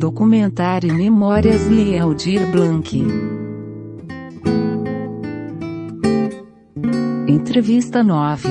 [0.00, 2.90] Documentário Memórias de Aldir Blanc.
[7.28, 8.48] Entrevista 9.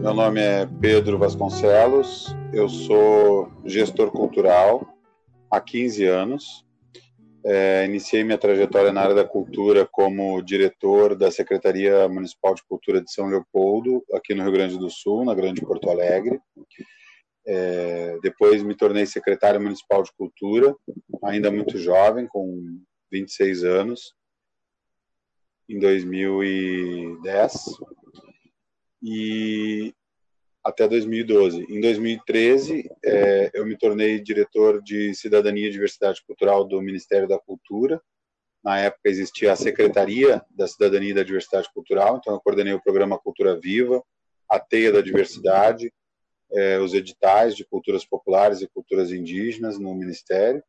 [0.00, 4.88] Meu nome é Pedro Vasconcelos, eu sou gestor cultural
[5.50, 6.67] há 15 anos.
[7.44, 13.00] É, iniciei minha trajetória na área da cultura como diretor da Secretaria Municipal de Cultura
[13.00, 16.40] de São Leopoldo, aqui no Rio Grande do Sul, na Grande Porto Alegre.
[17.46, 20.74] É, depois me tornei secretário municipal de cultura,
[21.24, 22.78] ainda muito jovem, com
[23.10, 24.14] 26 anos,
[25.68, 27.54] em 2010.
[29.02, 29.94] E
[30.68, 31.64] até 2012.
[31.70, 37.38] Em 2013, é, eu me tornei diretor de Cidadania e Diversidade Cultural do Ministério da
[37.38, 38.00] Cultura.
[38.62, 42.82] Na época existia a Secretaria da Cidadania e da Diversidade Cultural, então eu coordenei o
[42.82, 44.02] programa Cultura Viva,
[44.46, 45.90] a Teia da Diversidade,
[46.52, 50.62] é, os editais de culturas populares e culturas indígenas no Ministério.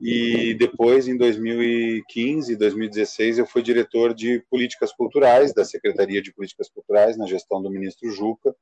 [0.00, 6.32] E depois, em 2015 e 2016, eu fui diretor de políticas culturais da Secretaria de
[6.32, 8.54] Políticas Culturais, na gestão do ministro Juca,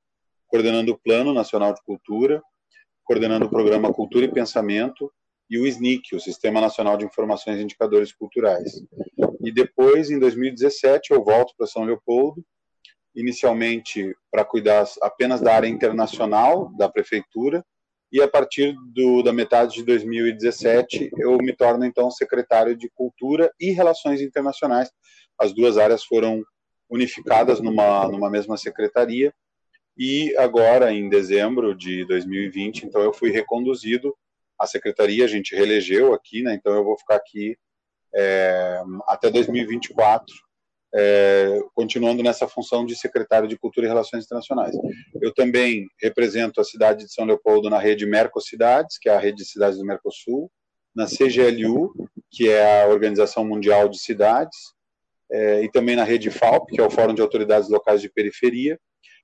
[0.49, 2.43] coordenando o Plano Nacional de Cultura,
[3.05, 5.13] coordenando o programa Cultura e Pensamento
[5.49, 8.83] e o SNIC, o Sistema Nacional de Informações e Indicadores Culturais.
[9.43, 12.45] E depois, em 2017, eu volto para São Leopoldo,
[13.15, 17.65] inicialmente para cuidar apenas da área internacional da prefeitura,
[18.11, 23.53] e a partir do, da metade de 2017 eu me torno então secretário de Cultura
[23.61, 24.91] e Relações Internacionais.
[25.39, 26.43] As duas áreas foram
[26.89, 29.33] unificadas numa, numa mesma secretaria
[29.99, 34.15] e agora, em dezembro de 2020, então eu fui reconduzido
[34.57, 36.55] à secretaria, a gente reelegeu aqui, né?
[36.55, 37.59] Então eu vou ficar aqui
[38.15, 40.25] é, até 2024,
[40.95, 44.77] é, continuando nessa função de secretário de Cultura e Relações Internacionais.
[45.21, 49.39] Eu também represento a cidade de São Leopoldo na rede Mercocidades, que é a rede
[49.39, 50.49] de cidades do Mercosul,
[50.95, 51.93] na CGLU,
[52.31, 54.57] que é a Organização Mundial de Cidades,
[55.31, 58.79] é, e também na rede FALP, que é o Fórum de Autoridades Locais de Periferia,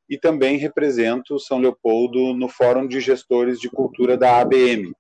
[0.09, 4.93] e também represento São Leopoldo no Fórum de Gestores de Cultura da ABM,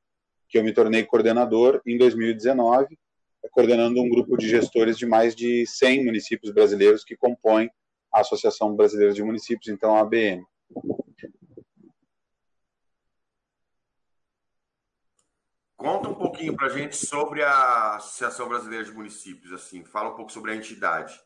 [0.48, 2.98] que eu me tornei coordenador em 2019,
[3.50, 7.70] coordenando um grupo de gestores de mais de 100 municípios brasileiros que compõem
[8.12, 10.44] a Associação Brasileira de Municípios, então a ABM.
[15.76, 20.16] Conta um pouquinho para a gente sobre a Associação Brasileira de Municípios, assim, fala um
[20.16, 21.20] pouco sobre a entidade.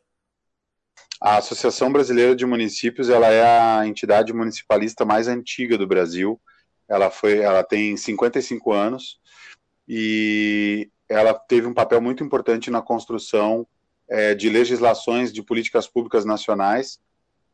[1.21, 6.41] A Associação Brasileira de Municípios ela é a entidade municipalista mais antiga do Brasil.
[6.89, 9.19] Ela foi, ela tem 55 anos
[9.89, 13.67] e ela teve um papel muito importante na construção
[14.09, 17.01] é, de legislações de políticas públicas nacionais.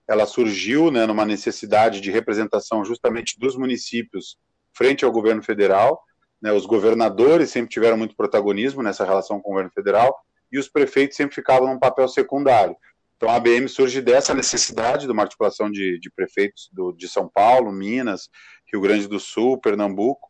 [0.06, 4.36] Ela surgiu, né, numa necessidade de representação justamente dos municípios
[4.72, 6.02] frente ao governo federal.
[6.42, 10.14] Né, os governadores sempre tiveram muito protagonismo nessa relação com o governo federal
[10.52, 12.76] e os prefeitos sempre ficavam num papel secundário.
[13.24, 17.26] Então a ABM surge dessa necessidade de uma articulação de, de prefeitos do, de São
[17.26, 18.28] Paulo, Minas,
[18.70, 20.28] Rio Grande do Sul, Pernambuco,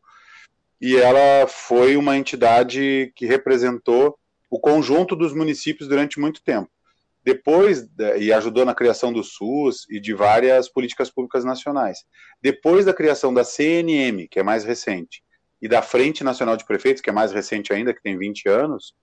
[0.80, 4.16] e ela foi uma entidade que representou
[4.48, 6.70] o conjunto dos municípios durante muito tempo.
[7.24, 7.84] Depois,
[8.16, 11.98] e ajudou na criação do SUS e de várias políticas públicas nacionais.
[12.40, 15.24] Depois da criação da CNM, que é mais recente,
[15.60, 18.94] e da Frente Nacional de Prefeitos, que é mais recente ainda, que tem 20 anos,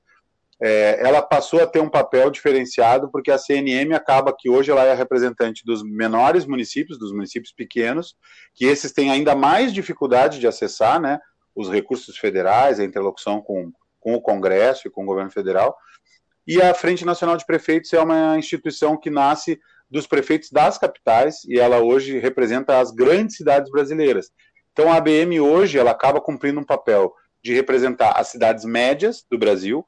[0.63, 4.83] é, ela passou a ter um papel diferenciado porque a CNM acaba que hoje ela
[4.83, 8.15] é representante dos menores municípios, dos municípios pequenos,
[8.53, 11.19] que esses têm ainda mais dificuldade de acessar, né,
[11.55, 15.75] os recursos federais, a interlocução com, com o Congresso e com o governo federal.
[16.45, 21.43] E a Frente Nacional de Prefeitos é uma instituição que nasce dos prefeitos das capitais
[21.45, 24.29] e ela hoje representa as grandes cidades brasileiras.
[24.71, 27.11] Então a ABM hoje ela acaba cumprindo um papel
[27.43, 29.85] de representar as cidades médias do Brasil,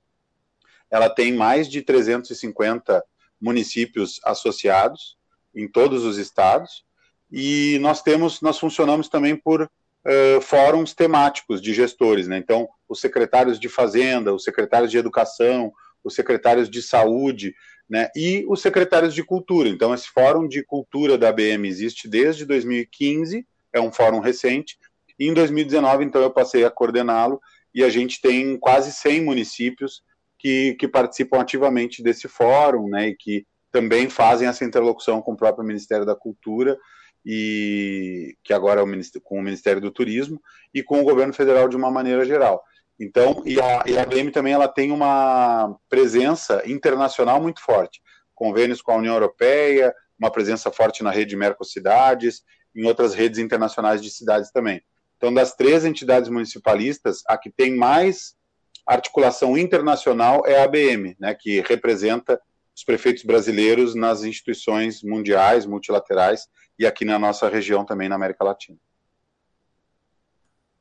[0.94, 3.04] ela tem mais de 350
[3.42, 5.18] municípios associados
[5.56, 6.86] em todos os estados
[7.32, 12.38] e nós temos, nós funcionamos também por uh, fóruns temáticos de gestores, né?
[12.38, 15.74] Então, os secretários de fazenda, os secretários de educação,
[16.04, 17.56] os secretários de saúde,
[17.90, 18.10] né?
[18.16, 19.70] E os secretários de cultura.
[19.70, 24.78] Então, esse fórum de cultura da ABM existe desde 2015, é um fórum recente.
[25.18, 27.42] E em 2019, então, eu passei a coordená-lo
[27.74, 30.04] e a gente tem quase 100 municípios
[30.44, 35.38] que, que participam ativamente desse fórum, né, e que também fazem essa interlocução com o
[35.38, 36.78] próprio Ministério da Cultura
[37.26, 40.42] e que agora é o com o Ministério do Turismo
[40.74, 42.62] e com o governo federal de uma maneira geral.
[43.00, 48.02] Então, e a, e a ABM também ela tem uma presença internacional muito forte,
[48.36, 52.42] convênios com a União Europeia, uma presença forte na rede Mercocidades,
[52.76, 54.82] em outras redes internacionais de cidades também.
[55.16, 58.36] Então, das três entidades municipalistas, a que tem mais
[58.86, 62.42] articulação internacional é a ABM, né, que representa
[62.76, 66.48] os prefeitos brasileiros nas instituições mundiais, multilaterais
[66.78, 68.78] e aqui na nossa região também na América Latina.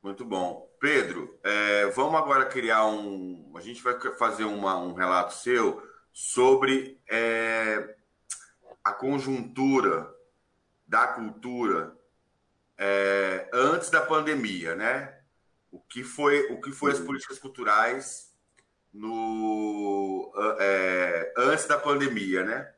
[0.01, 0.69] Muito bom.
[0.79, 3.53] Pedro, é, vamos agora criar um.
[3.55, 7.95] A gente vai fazer uma, um relato seu sobre é,
[8.83, 10.13] a conjuntura
[10.85, 11.97] da cultura
[12.77, 15.12] é, antes da pandemia, né?
[15.73, 17.07] O que foi, o que foi as uhum.
[17.07, 18.31] políticas culturais
[18.93, 22.71] no é, antes da pandemia, né?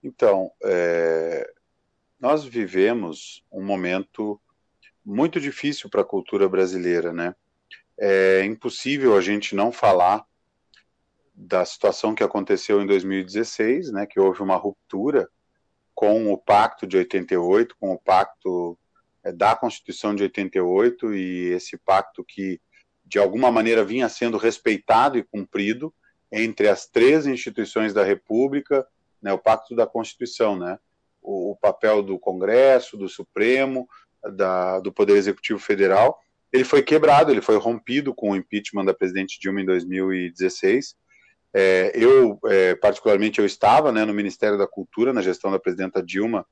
[0.00, 1.52] Então, é,
[2.20, 4.40] nós vivemos um momento
[5.04, 7.34] muito difícil para a cultura brasileira, né?
[7.98, 10.24] É impossível a gente não falar
[11.34, 15.28] da situação que aconteceu em 2016, né, que houve uma ruptura
[15.92, 18.78] com o Pacto de 88, com o Pacto
[19.32, 22.60] da Constituição de 88 e esse pacto que
[23.04, 25.92] de alguma maneira vinha sendo respeitado e cumprido
[26.30, 28.86] entre as três instituições da República,
[29.22, 30.78] né, o Pacto da Constituição, né,
[31.22, 33.88] o, o papel do Congresso, do Supremo,
[34.36, 36.18] da, do Poder Executivo Federal,
[36.52, 40.96] ele foi quebrado, ele foi rompido com o impeachment da presidente Dilma em 2016.
[41.54, 46.02] É, eu, é, particularmente, eu estava né, no Ministério da Cultura, na gestão da presidenta
[46.02, 46.46] Dilma,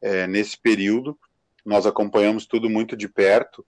[0.00, 1.18] é, nesse período.
[1.64, 3.64] Nós acompanhamos tudo muito de perto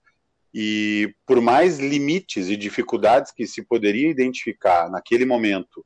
[0.53, 5.85] e por mais limites e dificuldades que se poderia identificar naquele momento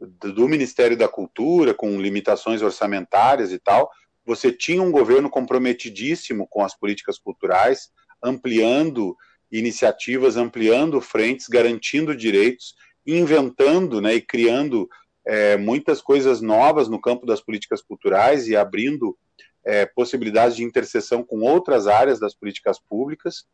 [0.00, 3.90] do Ministério da Cultura, com limitações orçamentárias e tal,
[4.24, 7.90] você tinha um governo comprometidíssimo com as políticas culturais,
[8.22, 9.16] ampliando
[9.50, 12.74] iniciativas, ampliando frentes, garantindo direitos,
[13.06, 14.88] inventando né, e criando
[15.26, 19.16] é, muitas coisas novas no campo das políticas culturais e abrindo
[19.64, 23.46] é, possibilidades de interseção com outras áreas das políticas públicas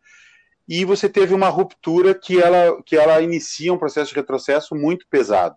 [0.71, 5.05] e você teve uma ruptura que ela, que ela inicia um processo de retrocesso muito
[5.11, 5.57] pesado.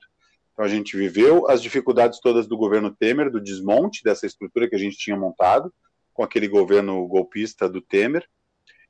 [0.51, 4.75] Então a gente viveu as dificuldades todas do governo Temer, do desmonte dessa estrutura que
[4.75, 5.71] a gente tinha montado,
[6.13, 8.27] com aquele governo golpista do Temer.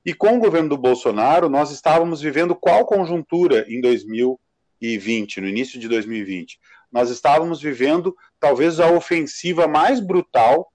[0.05, 5.77] E com o governo do Bolsonaro, nós estávamos vivendo qual conjuntura em 2020, no início
[5.77, 6.57] de 2020?
[6.89, 10.71] Nós estávamos vivendo talvez a ofensiva mais brutal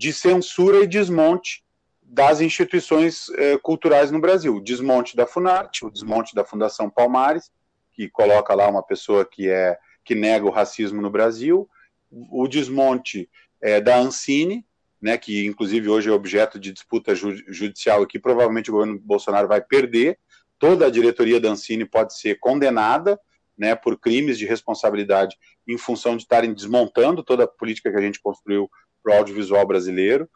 [0.00, 1.62] de censura e desmonte
[2.02, 4.56] das instituições eh, culturais no Brasil.
[4.56, 7.52] O desmonte da Funarte, o desmonte da Fundação Palmares,
[7.92, 11.68] que coloca lá uma pessoa que é que nega o racismo no Brasil,
[12.10, 13.28] o desmonte
[13.60, 14.64] eh, da Ancine,
[15.02, 18.98] né, que inclusive hoje é objeto de disputa ju judicial e que provavelmente o governo
[18.98, 20.18] Bolsonaro vai perder.
[20.58, 23.20] Toda a diretoria da Ancine pode ser condenada
[23.56, 25.36] né, por crimes de responsabilidade
[25.68, 28.70] em função de estarem desmontando toda a política que a gente construiu
[29.02, 30.28] para o audiovisual brasileiro.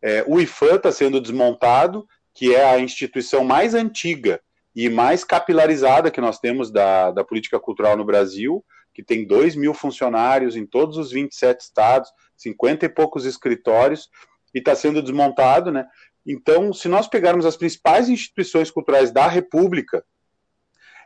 [0.00, 4.40] É, o IFAM está sendo desmontado, que é a instituição mais antiga
[4.74, 8.64] e mais capilarizada que nós temos da, da política cultural no Brasil,
[8.94, 14.08] que tem 2 mil funcionários em todos os 27 estados, 50 e poucos escritórios,
[14.54, 15.86] e está sendo desmontado, né?
[16.26, 20.04] Então, se nós pegarmos as principais instituições culturais da República,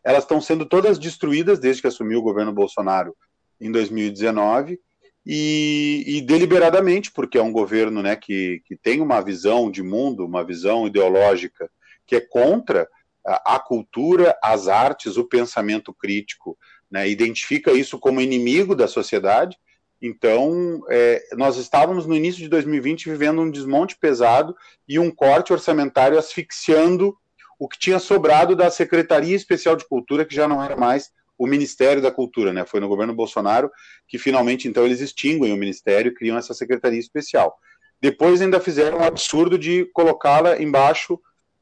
[0.05, 3.17] elas estão sendo todas destruídas desde que assumiu o governo Bolsonaro
[3.61, 4.81] em 2019,
[5.25, 10.27] e, e, deliberadamente, porque é um governo né, que, que tem uma visão de mundo,
[10.27, 11.71] uma visão ideológica
[12.07, 12.89] que é contra
[13.25, 16.59] a, a cultura, as artes, o pensamento crítico,
[16.91, 19.57] né, identifica isso como inimigo da sociedade.
[20.01, 24.57] Então, é, nós estávamos no início de 2020 vivendo um desmonte pesado
[24.89, 27.17] e um corte orçamentário asfixiando
[27.59, 31.13] o que tinha sobrado da Secretaria Especial de Cultura, que já não era mais
[31.43, 32.65] o Ministério da Cultura, né?
[32.65, 33.69] Foi no governo Bolsonaro
[34.07, 37.59] que finalmente então eles extinguem o ministério e criam essa secretaria especial.
[38.01, 41.19] Depois ainda fizeram o absurdo de colocá-la embaixo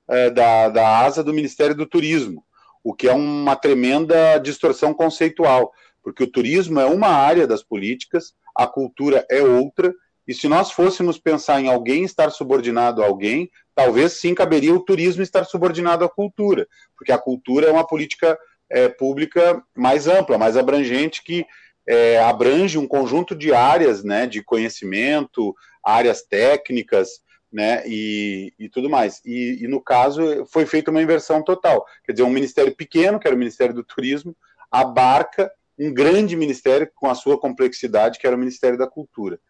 [0.07, 2.45] é, da, da asa do Ministério do Turismo,
[2.85, 5.73] o que é uma tremenda distorção conceitual,
[6.03, 9.95] porque o turismo é uma área das políticas, a cultura é outra,
[10.29, 14.85] e se nós fôssemos pensar em alguém estar subordinado a alguém, talvez sim caberia o
[14.85, 16.69] turismo estar subordinado à cultura,
[16.99, 18.39] porque a cultura é uma política
[18.71, 21.45] é, pública mais ampla, mais abrangente, que
[21.87, 27.21] é, abrange um conjunto de áreas né, de conhecimento, áreas técnicas,
[27.53, 29.21] né, e, e tudo mais.
[29.25, 31.85] E, e, no caso foi feita uma inversão total.
[32.05, 34.37] Quer dizer, um ministério pequeno, que era o Ministério do Turismo,
[34.71, 39.41] abarca um grande ministério com a sua complexidade, que era o Ministério da Cultura.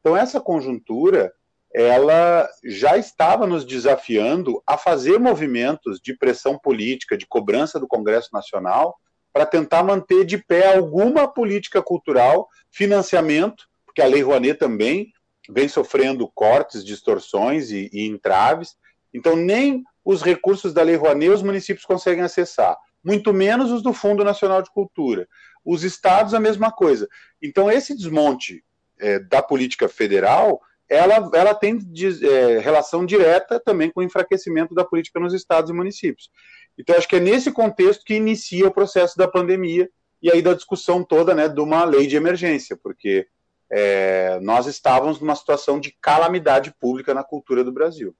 [0.00, 1.32] Então essa conjuntura
[1.74, 8.30] ela já estava nos desafiando a fazer movimentos de pressão política, de cobrança do Congresso
[8.32, 8.98] Nacional,
[9.32, 15.12] para tentar manter de pé alguma política cultural, financiamento, porque a Lei Rouanet também
[15.48, 18.76] vem sofrendo cortes, distorções e, e entraves.
[19.12, 23.92] Então, nem os recursos da Lei Rouanet os municípios conseguem acessar, muito menos os do
[23.92, 25.28] Fundo Nacional de Cultura.
[25.64, 27.06] Os estados, a mesma coisa.
[27.42, 28.64] Então, esse desmonte
[28.98, 31.78] é, da política federal ela, ela tem
[32.22, 36.30] é, relação direta também com o enfraquecimento da política nos estados e municípios.
[36.78, 39.90] Então, acho que é nesse contexto que inicia o processo da pandemia
[40.22, 43.28] e aí da discussão toda né, de uma lei de emergência, porque
[43.70, 48.16] é, nós estávamos numa situação de calamidade pública na cultura do Brasil.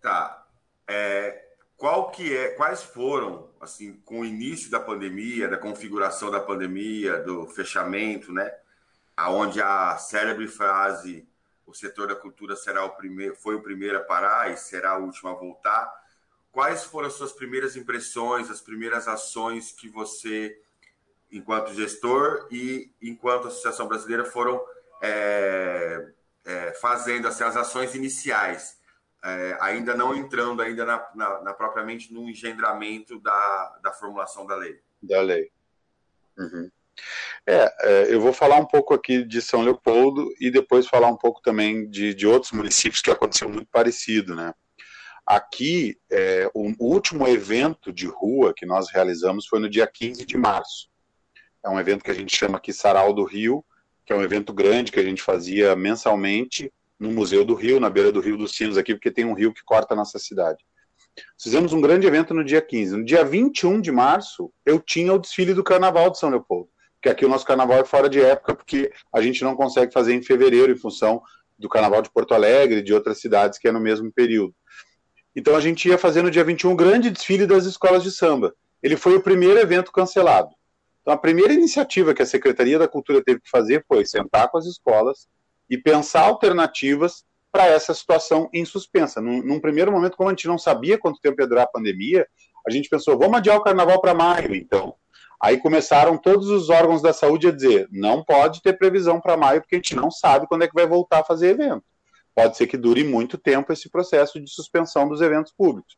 [0.00, 0.46] Tá.
[0.88, 1.44] É,
[1.76, 7.18] qual que é, quais foram, assim, com o início da pandemia, da configuração da pandemia,
[7.18, 8.50] do fechamento, né?
[9.16, 11.27] Aonde a célebre frase
[11.68, 15.04] o setor da cultura será o primeiro, foi o primeiro a parar e será o
[15.04, 15.92] último a voltar.
[16.50, 20.58] Quais foram as suas primeiras impressões, as primeiras ações que você,
[21.30, 24.64] enquanto gestor e enquanto Associação Brasileira, foram
[25.02, 26.10] é,
[26.46, 28.78] é, fazendo assim, as ações iniciais,
[29.22, 34.56] é, ainda não entrando ainda na, na, na, propriamente no engendramento da, da formulação da
[34.56, 34.80] lei?
[35.02, 35.52] Da lei.
[36.38, 36.70] Uhum.
[37.46, 41.16] É, é, eu vou falar um pouco aqui de São Leopoldo e depois falar um
[41.16, 44.52] pouco também de, de outros municípios que aconteceu muito parecido, né?
[45.26, 50.36] Aqui, é, o último evento de rua que nós realizamos foi no dia 15 de
[50.36, 50.88] março.
[51.64, 53.64] É um evento que a gente chama aqui Sarau do Rio,
[54.06, 57.90] que é um evento grande que a gente fazia mensalmente no Museu do Rio, na
[57.90, 60.64] beira do Rio dos Sinos aqui, porque tem um rio que corta a nossa cidade.
[61.40, 62.96] Fizemos um grande evento no dia 15.
[62.96, 67.08] No dia 21 de março, eu tinha o desfile do Carnaval de São Leopoldo que
[67.08, 70.22] aqui o nosso carnaval é fora de época, porque a gente não consegue fazer em
[70.22, 71.22] fevereiro, em função
[71.58, 74.54] do carnaval de Porto Alegre de outras cidades que é no mesmo período.
[75.34, 78.54] Então a gente ia fazer no dia 21 um grande desfile das escolas de samba.
[78.82, 80.50] Ele foi o primeiro evento cancelado.
[81.02, 84.58] Então a primeira iniciativa que a Secretaria da Cultura teve que fazer foi sentar com
[84.58, 85.28] as escolas
[85.68, 89.20] e pensar alternativas para essa situação em suspensa.
[89.20, 92.26] Num, num, primeiro momento, como a gente não sabia quanto tempo ia durar a pandemia,
[92.66, 94.94] a gente pensou, vamos adiar o carnaval para maio, então.
[95.40, 99.60] Aí começaram todos os órgãos da saúde a dizer: não pode ter previsão para maio,
[99.60, 101.84] porque a gente não sabe quando é que vai voltar a fazer evento.
[102.34, 105.96] Pode ser que dure muito tempo esse processo de suspensão dos eventos públicos.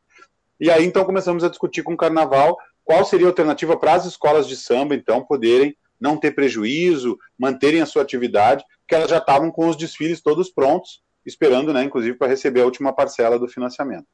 [0.59, 4.05] E aí então começamos a discutir com o carnaval qual seria a alternativa para as
[4.05, 9.19] escolas de samba, então, poderem não ter prejuízo, manterem a sua atividade, porque elas já
[9.19, 13.47] estavam com os desfiles todos prontos, esperando, né, inclusive, para receber a última parcela do
[13.47, 14.07] financiamento.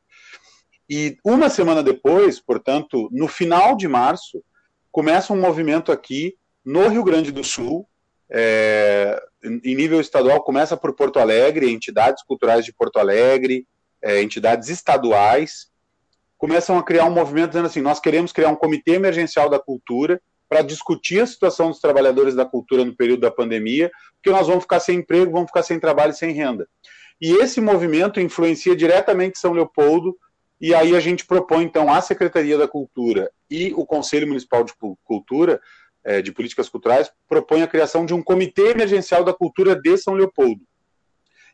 [0.90, 4.44] E uma semana depois, portanto, no final de março,
[4.92, 7.88] começa um movimento aqui no Rio Grande do Sul,
[8.30, 13.66] é, em nível estadual, começa por Porto Alegre, entidades culturais de Porto Alegre,
[14.02, 15.68] é, entidades estaduais,
[16.38, 20.22] começam a criar um movimento dizendo assim: nós queremos criar um comitê emergencial da cultura
[20.50, 24.64] para discutir a situação dos trabalhadores da cultura no período da pandemia, porque nós vamos
[24.64, 26.68] ficar sem emprego, vamos ficar sem trabalho e sem renda.
[27.20, 30.16] E esse movimento influencia diretamente São Leopoldo,
[30.62, 34.74] e aí a gente propõe, então, à Secretaria da Cultura e o Conselho Municipal de
[35.04, 35.62] Cultura,
[36.04, 40.14] é, de Políticas Culturais, propõe a criação de um Comitê Emergencial da Cultura de São
[40.14, 40.62] Leopoldo.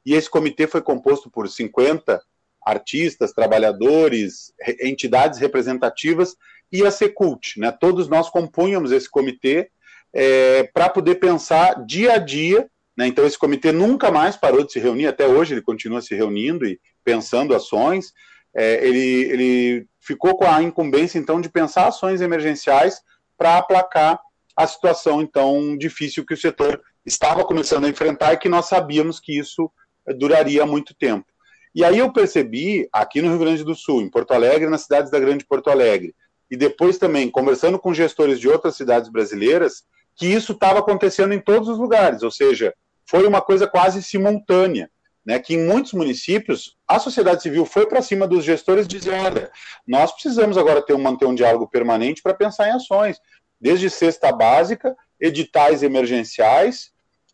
[0.06, 2.22] E esse comitê foi composto por 50
[2.66, 6.36] artistas, trabalhadores, entidades representativas
[6.72, 7.60] e a Secult.
[7.60, 7.72] Né?
[7.72, 9.70] Todos nós compunhamos esse comitê
[10.14, 12.70] é, para poder pensar dia a dia.
[12.96, 13.08] Né?
[13.08, 16.66] Então, esse comitê nunca mais parou de se reunir, até hoje ele continua se reunindo
[16.66, 18.14] e pensando ações
[18.56, 23.02] é, ele, ele ficou com a incumbência, então, de pensar ações emergenciais
[23.38, 24.20] para aplacar
[24.56, 29.20] a situação, então, difícil que o setor estava começando a enfrentar e que nós sabíamos
[29.20, 29.72] que isso
[30.18, 31.26] duraria muito tempo.
[31.74, 35.12] E aí eu percebi, aqui no Rio Grande do Sul, em Porto Alegre, nas cidades
[35.12, 36.14] da Grande Porto Alegre,
[36.52, 39.84] e depois também conversando com gestores de outras cidades brasileiras,
[40.16, 42.74] que isso estava acontecendo em todos os lugares, ou seja,
[43.10, 44.90] foi uma coisa quase simultânea
[45.26, 49.52] né, que em muitos municípios a sociedade civil foi para cima dos gestores dizendo, olha,
[49.88, 53.18] nós precisamos agora ter um, manter um diálogo permanente para pensar em ações,
[53.60, 56.92] desde cesta básica, editais emergenciais,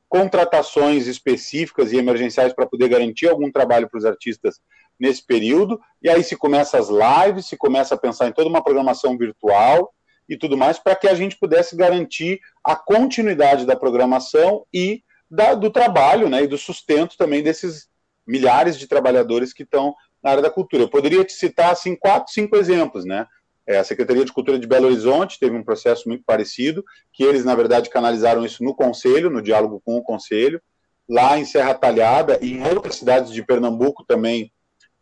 [0.07, 4.59] contratações específicas e emergenciais para poder garantir algum trabalho para os artistas
[4.99, 8.63] nesse período, e aí se começa as lives, se começa a pensar em toda uma
[8.63, 9.93] programação virtual
[10.27, 15.53] e tudo mais, para que a gente pudesse garantir a continuidade da programação e da,
[15.53, 17.87] do trabalho né, e do sustento também desses
[18.25, 20.83] milhares de trabalhadores que estão na área da cultura.
[20.83, 23.05] Eu poderia te citar assim, quatro, cinco exemplos.
[23.05, 23.25] Né?
[23.67, 26.83] É, a Secretaria de Cultura de Belo Horizonte teve um processo muito parecido,
[27.13, 30.61] que eles, na verdade, canalizaram isso no Conselho, no diálogo com o Conselho.
[31.07, 34.51] Lá em Serra Talhada e em outras cidades de Pernambuco também,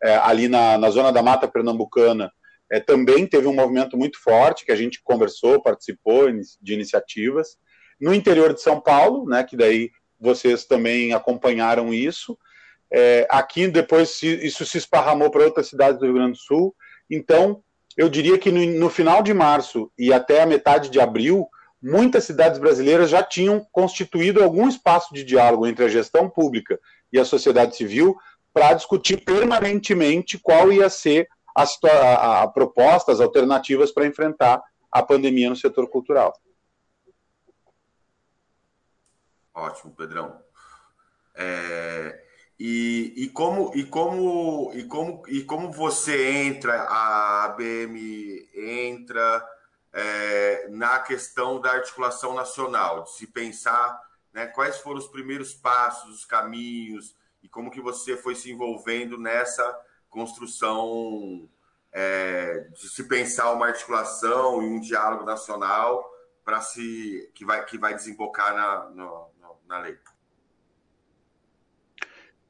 [0.02, 2.32] é, ali na, na zona da Mata Pernambucana,
[2.70, 6.30] é, também teve um movimento muito forte, que a gente conversou, participou
[6.60, 7.58] de iniciativas.
[8.00, 12.38] No interior de São Paulo, né, que daí vocês também acompanharam isso.
[12.90, 16.74] É, aqui, depois, isso se esparramou para outras cidades do Rio Grande do Sul.
[17.10, 17.62] Então,
[17.96, 21.48] eu diria que no, no final de março e até a metade de abril,
[21.82, 26.78] muitas cidades brasileiras já tinham constituído algum espaço de diálogo entre a gestão pública
[27.12, 28.16] e a sociedade civil
[28.52, 32.48] para discutir permanentemente qual ia ser a, a, a
[33.20, 36.32] alternativas para enfrentar a pandemia no setor cultural.
[39.58, 40.40] Ótimo, Pedrão.
[41.34, 42.24] É,
[42.58, 49.48] e, e, como, e, como, e, como, e como você entra, a ABM entra
[49.92, 54.00] é, na questão da articulação nacional, de se pensar
[54.32, 59.16] né, quais foram os primeiros passos, os caminhos, e como que você foi se envolvendo
[59.16, 59.78] nessa
[60.10, 61.48] construção
[61.92, 66.04] é, de se pensar uma articulação e um diálogo nacional
[66.44, 69.27] para se que vai que vai desembocar na, no,
[69.68, 69.96] na lei?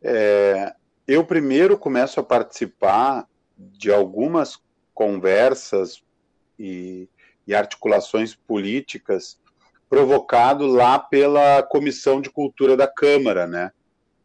[0.01, 0.75] É,
[1.07, 4.59] eu primeiro começo a participar de algumas
[4.95, 6.03] conversas
[6.59, 7.09] e,
[7.47, 9.39] e articulações políticas
[9.89, 13.73] provocado lá pela Comissão de Cultura da Câmara, né?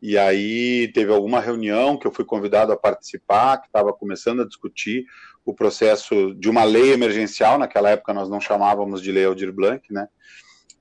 [0.01, 4.45] E aí teve alguma reunião que eu fui convidado a participar, que estava começando a
[4.45, 5.05] discutir
[5.45, 9.81] o processo de uma lei emergencial, naquela época nós não chamávamos de lei Aldir Blanc,
[9.93, 10.09] né?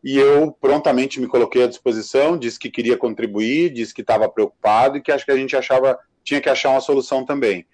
[0.02, 4.96] E eu prontamente me coloquei à disposição, disse que queria contribuir, disse que estava preocupado
[4.96, 7.66] e que acho que a gente achava tinha que achar uma solução também.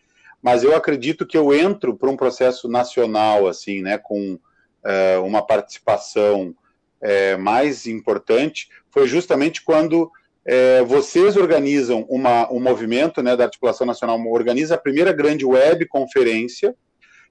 [0.43, 4.39] Mas eu acredito que eu entro para um processo nacional, assim, né, com
[4.85, 6.55] é, uma participação
[7.01, 10.11] é, mais importante, foi justamente quando
[10.45, 15.87] é, vocês organizam uma, um movimento né, da Articulação Nacional, organiza a primeira grande web
[15.87, 16.75] conferência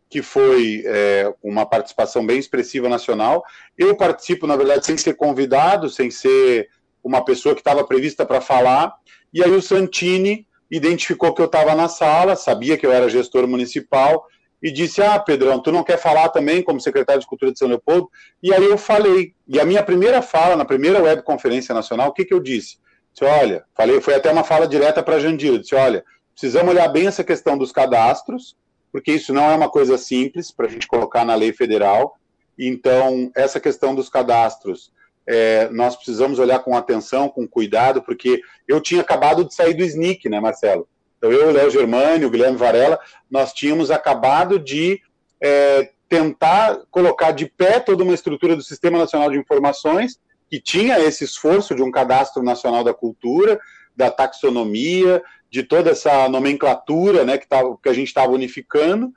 [0.09, 3.43] que foi é, uma participação bem expressiva nacional.
[3.77, 6.70] Eu participo, na verdade, sem ser convidado, sem ser
[7.03, 8.93] uma pessoa que estava prevista para falar,
[9.33, 13.48] e aí o Santini identificou que eu estava na sala, sabia que eu era gestor
[13.48, 14.25] municipal,
[14.61, 17.67] e disse: Ah, Pedrão, tu não quer falar também como secretário de Cultura de São
[17.67, 18.09] Leopoldo?
[18.41, 19.33] E aí eu falei.
[19.48, 22.77] E a minha primeira fala, na primeira webconferência nacional, o que, que eu disse?
[23.13, 25.59] Disse: Olha, falei, foi até uma fala direta para a Jandira.
[25.59, 28.55] Disse: Olha, precisamos olhar bem essa questão dos cadastros,
[28.98, 32.18] porque isso não é uma coisa simples para a gente colocar na lei federal.
[32.57, 34.92] Então, essa questão dos cadastros,
[35.27, 39.83] é, nós precisamos olhar com atenção, com cuidado, porque eu tinha acabado de sair do
[39.83, 40.88] SNIC, né, Marcelo?
[41.16, 45.00] Então, eu, Léo o Guilherme Varela, nós tínhamos acabado de
[45.40, 51.00] é, tentar colocar de pé toda uma estrutura do Sistema Nacional de Informações, que tinha
[51.00, 53.60] esse esforço de um cadastro nacional da cultura,
[53.98, 59.12] da taxonomia, de toda essa nomenclatura né, que, tava, que a gente estava unificando,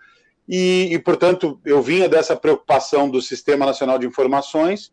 [0.49, 4.93] e, e, portanto, eu vinha dessa preocupação do Sistema Nacional de Informações,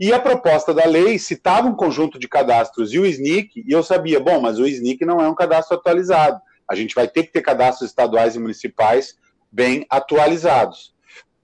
[0.00, 3.82] e a proposta da lei citava um conjunto de cadastros e o SNIC, e eu
[3.82, 7.32] sabia, bom, mas o SNIC não é um cadastro atualizado, a gente vai ter que
[7.32, 9.16] ter cadastros estaduais e municipais
[9.52, 10.94] bem atualizados.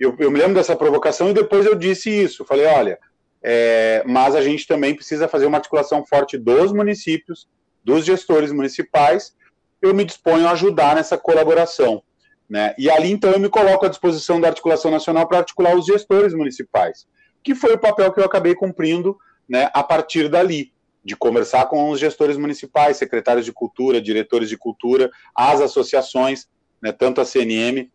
[0.01, 2.99] Eu, eu me lembro dessa provocação e depois eu disse isso, falei, olha,
[3.43, 7.47] é, mas a gente também precisa fazer uma articulação forte dos municípios,
[7.87, 9.33] dos gestores municipais,
[9.81, 12.03] eu me disponho a ajudar nessa colaboração.
[12.51, 12.75] Né?
[12.77, 16.35] E ali, então, eu me coloco à disposição da articulação nacional para articular os gestores
[16.35, 17.07] municipais,
[17.45, 19.17] que foi o papel que eu acabei cumprindo
[19.49, 20.73] né, a partir dali,
[21.05, 26.49] de conversar com os gestores municipais, secretários de cultura, diretores de cultura, as associações,
[26.83, 27.89] né, tanto a CNM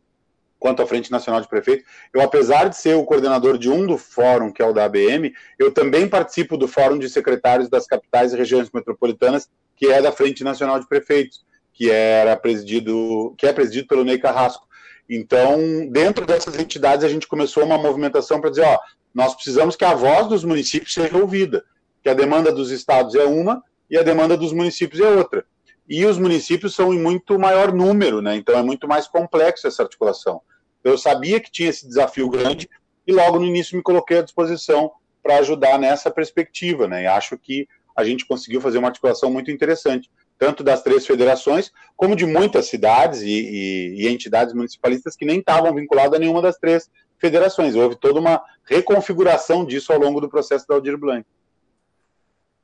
[0.58, 1.86] quanto à Frente Nacional de Prefeitos.
[2.13, 5.34] Eu, apesar de ser o coordenador de um do fórum, que é o da ABM,
[5.60, 9.49] eu também participo do Fórum de Secretários das Capitais e Regiões Metropolitanas,
[9.82, 14.20] que é da Frente Nacional de Prefeitos, que era presidido, que é presidido pelo Ney
[14.20, 14.67] Carrasco.
[15.10, 18.78] Então, dentro dessas entidades, a gente começou uma movimentação para dizer, ó,
[19.12, 21.65] nós precisamos que a voz dos municípios seja ouvida,
[22.04, 25.44] que a demanda dos estados é uma e a demanda dos municípios é outra.
[25.89, 28.36] E os municípios são em muito maior número, né?
[28.36, 30.41] Então é muito mais complexo essa articulação.
[30.84, 32.70] Eu sabia que tinha esse desafio grande
[33.08, 34.91] e logo no início me coloquei à disposição
[35.24, 37.04] para ajudar nessa perspectiva, né?
[37.04, 41.71] E acho que a gente conseguiu fazer uma articulação muito interessante, tanto das três federações,
[41.95, 46.41] como de muitas cidades e, e, e entidades municipalistas que nem estavam vinculadas a nenhuma
[46.41, 47.75] das três federações.
[47.75, 51.25] Houve toda uma reconfiguração disso ao longo do processo da Aldir Blanc.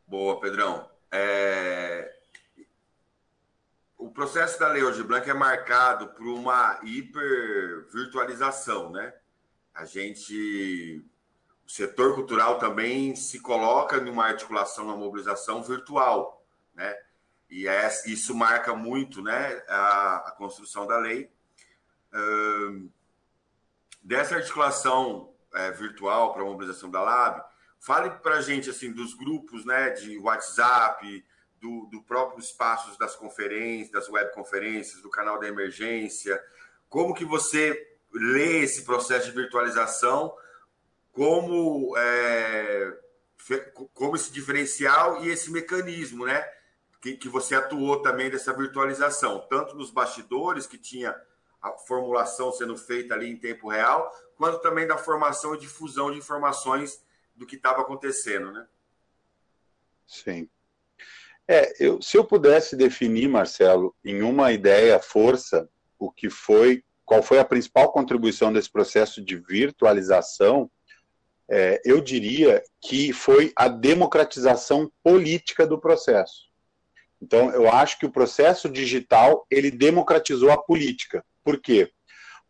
[0.08, 0.90] Boa, Pedrão.
[1.12, 2.14] É...
[3.98, 9.14] O processo da Lei Aldir Blanc é marcado por uma hipervirtualização, né?
[9.74, 11.04] A gente
[11.68, 16.42] o setor cultural também se coloca numa articulação, numa mobilização virtual,
[16.74, 16.98] né?
[17.50, 21.30] E é, isso marca muito, né, a, a construção da lei.
[24.02, 27.44] dessa articulação é, virtual para a mobilização da Lab,
[27.80, 31.26] fale para a gente assim dos grupos, né, de WhatsApp,
[31.60, 36.42] do, do próprio espaços das conferências, das webconferências, do canal da emergência,
[36.90, 40.34] como que você lê esse processo de virtualização
[41.18, 42.94] como é,
[43.92, 46.48] como esse diferencial e esse mecanismo, né?
[47.02, 51.20] Que, que você atuou também dessa virtualização, tanto nos bastidores, que tinha
[51.60, 56.20] a formulação sendo feita ali em tempo real, quanto também da formação e difusão de
[56.20, 57.04] informações
[57.36, 58.68] do que estava acontecendo, né?
[60.06, 60.48] Sim.
[61.48, 67.24] É, eu, se eu pudesse definir, Marcelo, em uma ideia, força, o que foi, qual
[67.24, 70.70] foi a principal contribuição desse processo de virtualização,
[71.50, 76.48] é, eu diria que foi a democratização política do processo.
[77.22, 81.24] Então, eu acho que o processo digital ele democratizou a política.
[81.44, 81.90] Por quê?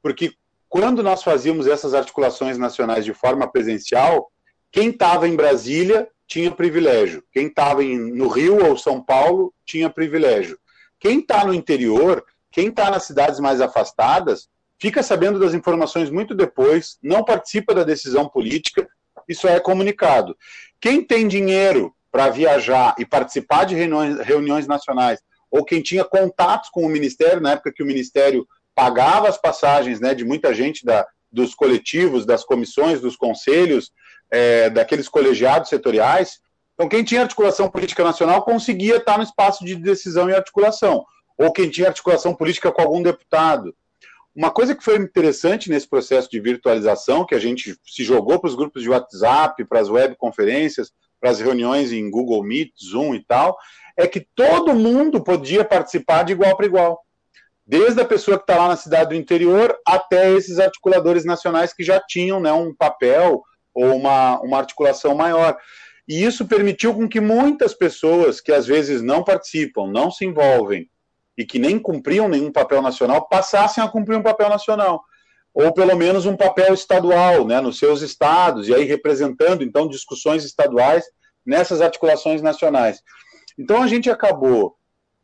[0.01, 0.33] Porque
[0.67, 4.29] quando nós fazíamos essas articulações nacionais de forma presencial,
[4.71, 10.59] quem estava em Brasília tinha privilégio, quem estava no Rio ou São Paulo tinha privilégio.
[10.99, 16.35] Quem está no interior, quem está nas cidades mais afastadas, fica sabendo das informações muito
[16.35, 18.87] depois, não participa da decisão política,
[19.27, 20.35] isso é comunicado.
[20.79, 25.19] Quem tem dinheiro para viajar e participar de reuniões, reuniões nacionais,
[25.51, 29.99] ou quem tinha contatos com o Ministério, na época que o Ministério pagava as passagens
[29.99, 33.91] né, de muita gente da, dos coletivos, das comissões, dos conselhos,
[34.31, 36.39] é, daqueles colegiados setoriais.
[36.73, 41.03] Então, quem tinha articulação política nacional conseguia estar no espaço de decisão e articulação,
[41.37, 43.75] ou quem tinha articulação política com algum deputado.
[44.37, 48.47] Uma coisa que foi interessante nesse processo de virtualização, que a gente se jogou para
[48.47, 53.25] os grupos de WhatsApp, para as webconferências, para as reuniões em Google Meet, Zoom e
[53.25, 53.57] tal,
[53.97, 56.99] é que todo mundo podia participar de igual para igual.
[57.65, 61.83] Desde a pessoa que está lá na cidade do interior até esses articuladores nacionais que
[61.83, 63.41] já tinham né, um papel
[63.73, 65.57] ou uma, uma articulação maior.
[66.07, 70.87] E isso permitiu com que muitas pessoas que às vezes não participam, não se envolvem,
[71.37, 75.03] e que nem cumpriam nenhum papel nacional passassem a cumprir um papel nacional
[75.59, 80.45] ou pelo menos um papel estadual, né, nos seus estados, e aí representando, então, discussões
[80.45, 81.03] estaduais
[81.43, 83.01] nessas articulações nacionais.
[83.57, 84.75] Então, a gente acabou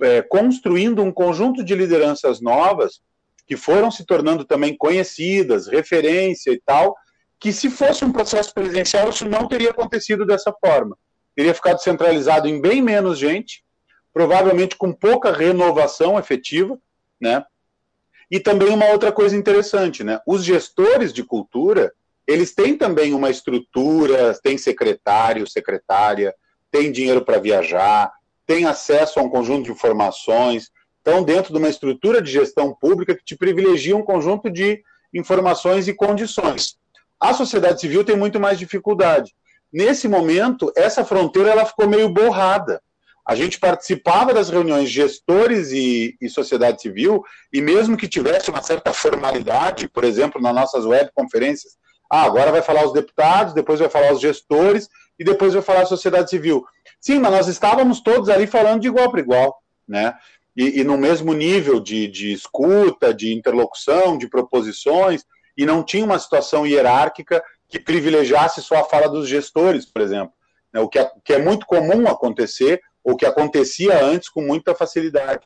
[0.01, 2.99] é, construindo um conjunto de lideranças novas,
[3.45, 6.95] que foram se tornando também conhecidas, referência e tal,
[7.39, 10.97] que se fosse um processo presidencial, isso não teria acontecido dessa forma.
[11.35, 13.62] Teria ficado centralizado em bem menos gente,
[14.13, 16.77] provavelmente com pouca renovação efetiva,
[17.19, 17.43] né?
[18.29, 20.19] E também uma outra coisa interessante, né?
[20.25, 21.91] Os gestores de cultura,
[22.27, 26.33] eles têm também uma estrutura, têm secretário, secretária,
[26.71, 28.11] têm dinheiro para viajar,
[28.45, 33.15] têm acesso a um conjunto de informações, estão dentro de uma estrutura de gestão pública
[33.15, 34.81] que te privilegia um conjunto de
[35.13, 36.77] informações e condições.
[37.19, 39.33] A sociedade civil tem muito mais dificuldade.
[39.71, 42.81] Nesse momento, essa fronteira ela ficou meio borrada
[43.25, 48.61] a gente participava das reuniões gestores e, e, sociedade civil, e mesmo que tivesse uma
[48.61, 51.77] certa formalidade, por exemplo, nas nossas webconferências,
[52.11, 55.81] ah, agora vai falar os deputados, depois vai falar os gestores, e depois vai falar
[55.81, 56.65] a sociedade civil.
[56.99, 59.57] Sim, mas nós estávamos todos ali falando de igual para igual,
[59.87, 60.13] né?
[60.55, 65.23] E, e no mesmo nível de, de escuta, de interlocução, de proposições,
[65.57, 70.33] e não tinha uma situação hierárquica que privilegiasse só a fala dos gestores, por exemplo.
[70.71, 70.79] Né?
[70.79, 75.45] O que é, que é muito comum acontecer o que acontecia antes com muita facilidade.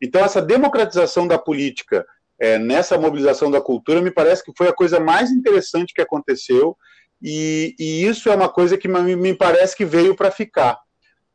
[0.00, 2.06] Então, essa democratização da política
[2.40, 6.76] é, nessa mobilização da cultura me parece que foi a coisa mais interessante que aconteceu,
[7.22, 10.78] e, e isso é uma coisa que me, me parece que veio para ficar.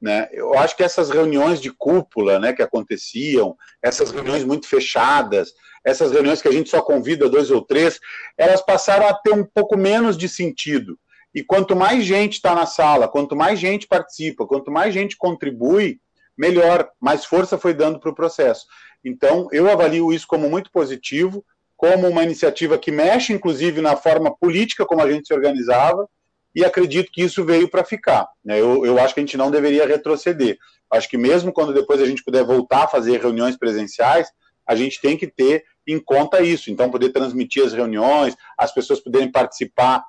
[0.02, 0.28] Né?
[0.32, 5.54] Eu acho que essas reuniões de cúpula né, que aconteciam, essas reuniões muito fechadas,
[5.86, 8.00] essas reuniões que a gente só convida dois ou três,
[8.38, 10.98] elas passaram a ter um pouco menos de sentido.
[11.36, 16.00] E quanto mais gente está na sala, quanto mais gente participa, quanto mais gente contribui,
[16.38, 18.66] melhor, mais força foi dando para o processo.
[19.04, 21.44] Então, eu avalio isso como muito positivo,
[21.76, 26.08] como uma iniciativa que mexe, inclusive, na forma política como a gente se organizava,
[26.56, 28.26] e acredito que isso veio para ficar.
[28.44, 28.62] Né?
[28.62, 30.58] Eu, eu acho que a gente não deveria retroceder.
[30.90, 34.30] Acho que mesmo quando depois a gente puder voltar a fazer reuniões presenciais,
[34.66, 36.72] a gente tem que ter em conta isso.
[36.72, 40.02] Então, poder transmitir as reuniões, as pessoas poderem participar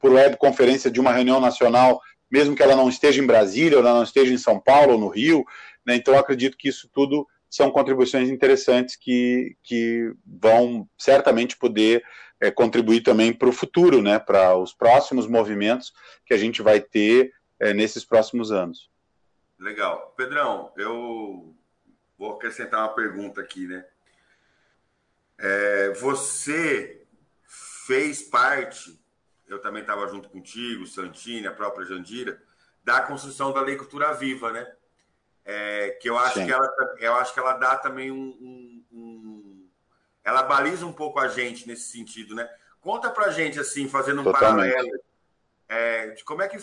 [0.00, 3.94] por webconferência de uma reunião nacional, mesmo que ela não esteja em Brasília, ou ela
[3.94, 5.44] não esteja em São Paulo ou no Rio.
[5.86, 5.96] Né?
[5.96, 12.02] Então, acredito que isso tudo são contribuições interessantes que, que vão certamente poder
[12.40, 14.18] é, contribuir também para o futuro, né?
[14.18, 15.92] para os próximos movimentos
[16.26, 18.90] que a gente vai ter é, nesses próximos anos.
[19.58, 20.12] Legal.
[20.16, 21.54] Pedrão, eu
[22.18, 23.84] vou acrescentar uma pergunta aqui, né?
[25.38, 27.06] É, você
[27.86, 28.98] fez parte,
[29.54, 32.40] eu também estava junto contigo, Santini, a própria Jandira,
[32.82, 34.72] da construção da Lei Cultura Viva, né?
[35.44, 39.68] É, que eu acho que ela, eu acho que ela dá também um, um, um,
[40.22, 42.48] ela baliza um pouco a gente nesse sentido, né?
[42.80, 44.72] Conta pra gente assim, fazendo um Totalmente.
[44.72, 45.00] paralelo,
[45.68, 46.58] é, de como é que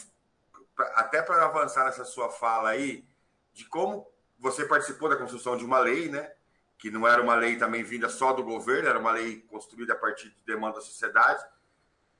[0.95, 3.05] até para avançar nessa sua fala aí,
[3.53, 4.07] de como
[4.39, 6.31] você participou da construção de uma lei, né?
[6.77, 9.97] Que não era uma lei também vinda só do governo, era uma lei construída a
[9.97, 11.43] partir de demanda da sociedade.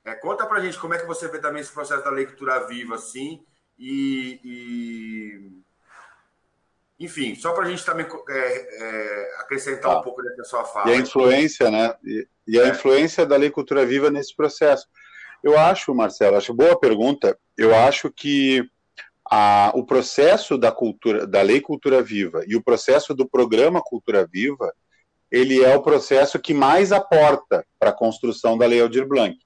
[0.04, 2.66] É, conta pra gente como é que você vê também esse processo da lei cultura
[2.66, 3.44] viva, assim,
[3.78, 5.62] e, e...
[7.04, 10.90] enfim, só para a gente também é, é, acrescentar um pouco dessa sua fala.
[10.90, 11.94] E a influência, né?
[12.04, 12.70] E, e a é.
[12.70, 14.86] influência da lei cultura viva nesse processo.
[15.42, 17.38] Eu acho, Marcelo, acho boa pergunta.
[17.56, 18.64] Eu acho que
[19.30, 24.26] a, o processo da cultura, da lei cultura viva e o processo do programa cultura
[24.26, 24.72] viva,
[25.30, 29.36] ele é o processo que mais aporta para a construção da lei Aldir Blanc.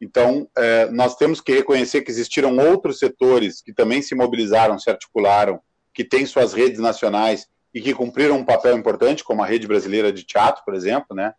[0.00, 4.88] Então, é, nós temos que reconhecer que existiram outros setores que também se mobilizaram, se
[4.88, 5.60] articularam,
[5.92, 10.12] que têm suas redes nacionais e que cumpriram um papel importante, como a Rede Brasileira
[10.12, 11.34] de Teatro, por exemplo, né?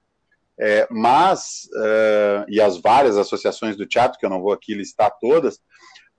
[0.62, 5.10] É, mas, uh, e as várias associações do teatro, que eu não vou aqui listar
[5.22, 5.62] todas,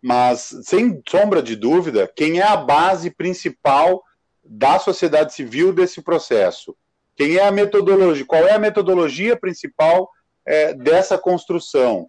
[0.00, 4.02] mas, sem sombra de dúvida, quem é a base principal
[4.42, 6.74] da sociedade civil desse processo?
[7.14, 8.24] Quem é a metodologia?
[8.24, 10.08] Qual é a metodologia principal
[10.46, 12.08] é, dessa construção?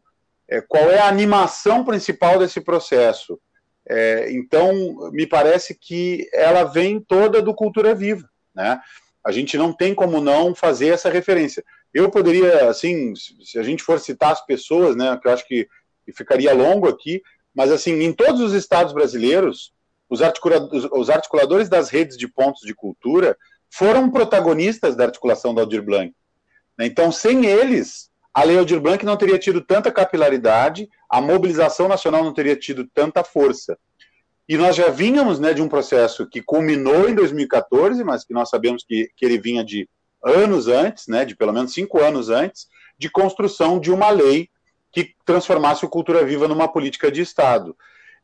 [0.52, 3.40] É, qual é a animação principal desse processo?
[3.88, 8.80] É, então, me parece que ela vem toda do Cultura Viva, né?
[9.26, 11.64] A gente não tem como não fazer essa referência.
[11.94, 15.68] Eu poderia, assim, se a gente for citar as pessoas, né, que eu acho que,
[16.14, 17.22] ficaria longo aqui,
[17.56, 19.74] mas assim, em todos os estados brasileiros,
[20.10, 23.38] os, articula os articuladores das redes de pontos de cultura
[23.70, 26.14] foram protagonistas da articulação da Aldir Blanc.
[26.78, 26.86] Né?
[26.86, 32.24] Então, sem eles, a Lei Aldir Blanc não teria tido tanta capilaridade, a mobilização nacional
[32.24, 33.78] não teria tido tanta força.
[34.48, 38.50] E nós já vínhamos né, de um processo que culminou em 2014, mas que nós
[38.50, 39.88] sabemos que, que ele vinha de
[40.24, 42.67] anos antes, né, de pelo menos cinco anos antes,
[42.98, 44.50] de construção de uma lei
[44.91, 47.76] que transformasse o Cultura Viva numa política de Estado.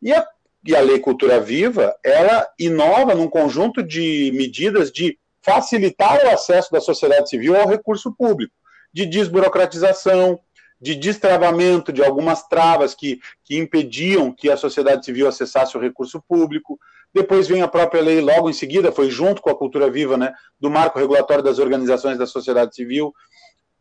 [0.02, 0.26] E a,
[0.66, 6.72] e a Lei Cultura Viva, ela inova num conjunto de medidas de facilitar o acesso
[6.72, 8.54] da sociedade civil ao recurso público,
[8.94, 10.40] de desburocratização,
[10.80, 16.22] de destravamento de algumas travas que, que impediam que a sociedade civil acessasse o recurso
[16.28, 16.80] público,
[17.14, 20.34] depois vem a própria lei, logo em seguida, foi junto com a Cultura Viva, né,
[20.60, 23.14] do marco regulatório das organizações da sociedade civil.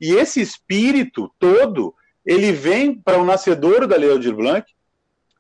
[0.01, 4.66] E esse espírito todo, ele vem para o nascedouro da Lei Aldir Blanc,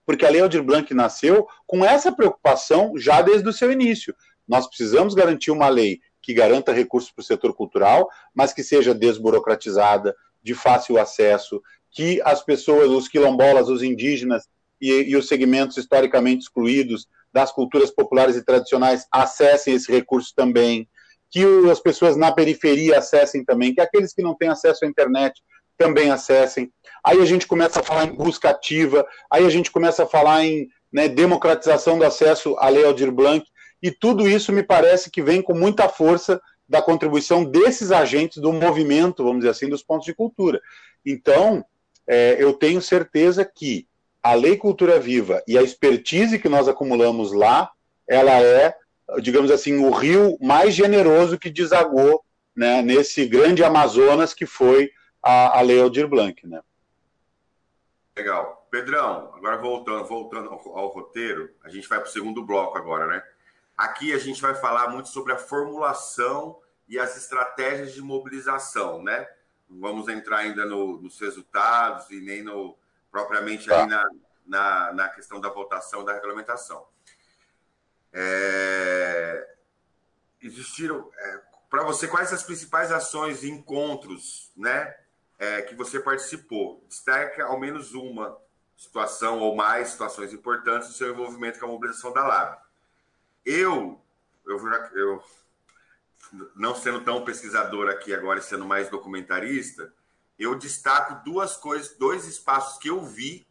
[0.04, 4.14] porque a Lei Aldir Blanc nasceu com essa preocupação já desde o seu início.
[4.46, 8.92] Nós precisamos garantir uma lei que garanta recursos para o setor cultural, mas que seja
[8.92, 10.12] desburocratizada,
[10.42, 11.62] de fácil acesso,
[11.92, 14.48] que as pessoas, os quilombolas, os indígenas
[14.80, 20.88] e, e os segmentos historicamente excluídos das culturas populares e tradicionais acessem esse recurso também,
[21.30, 25.40] que as pessoas na periferia acessem também, que aqueles que não têm acesso à internet
[25.78, 26.72] também acessem.
[27.04, 30.44] Aí a gente começa a falar em busca ativa, aí a gente começa a falar
[30.44, 33.46] em né, democratização do acesso à Lei Aldir Blanc,
[33.82, 38.52] e tudo isso me parece que vem com muita força da contribuição desses agentes do
[38.52, 40.60] movimento, vamos dizer assim, dos pontos de cultura.
[41.04, 41.64] Então,
[42.06, 43.86] é, eu tenho certeza que
[44.22, 47.70] a Lei Cultura Viva e a expertise que nós acumulamos lá,
[48.08, 48.74] ela é,
[49.20, 52.24] digamos assim, o rio mais generoso que desagou
[52.56, 54.90] né, nesse grande Amazonas que foi
[55.22, 56.44] a, a Lei Aldir Blanc.
[56.46, 56.60] Né?
[58.16, 58.66] Legal.
[58.70, 63.06] Pedrão, agora voltando, voltando ao, ao roteiro, a gente vai para o segundo bloco agora,
[63.06, 63.22] né?
[63.76, 66.58] Aqui a gente vai falar muito sobre a formulação
[66.88, 69.28] e as estratégias de mobilização, né?
[69.68, 72.76] Não vamos entrar ainda no, nos resultados e nem no,
[73.10, 73.80] propriamente tá.
[73.80, 74.10] aí na,
[74.46, 76.86] na, na, questão da votação da regulamentação.
[78.12, 79.56] É,
[80.40, 84.96] existiram, é, para você, quais as principais ações e encontros né,
[85.38, 86.82] é, que você participou?
[86.88, 88.38] Destaque ao menos uma
[88.76, 92.65] situação ou mais situações importantes do seu envolvimento com a mobilização da LAB.
[93.46, 94.02] Eu,
[94.44, 94.58] eu,
[94.96, 95.24] eu
[96.56, 99.94] não sendo tão pesquisador aqui agora sendo mais documentarista,
[100.36, 103.46] eu destaco duas coisas, dois espaços que eu vi,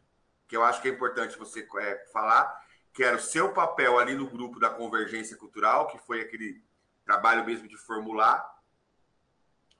[0.46, 4.14] que eu acho que é importante você é, falar, que era o seu papel ali
[4.14, 6.62] no grupo da Convergência Cultural, que foi aquele
[7.02, 8.54] trabalho mesmo de formular,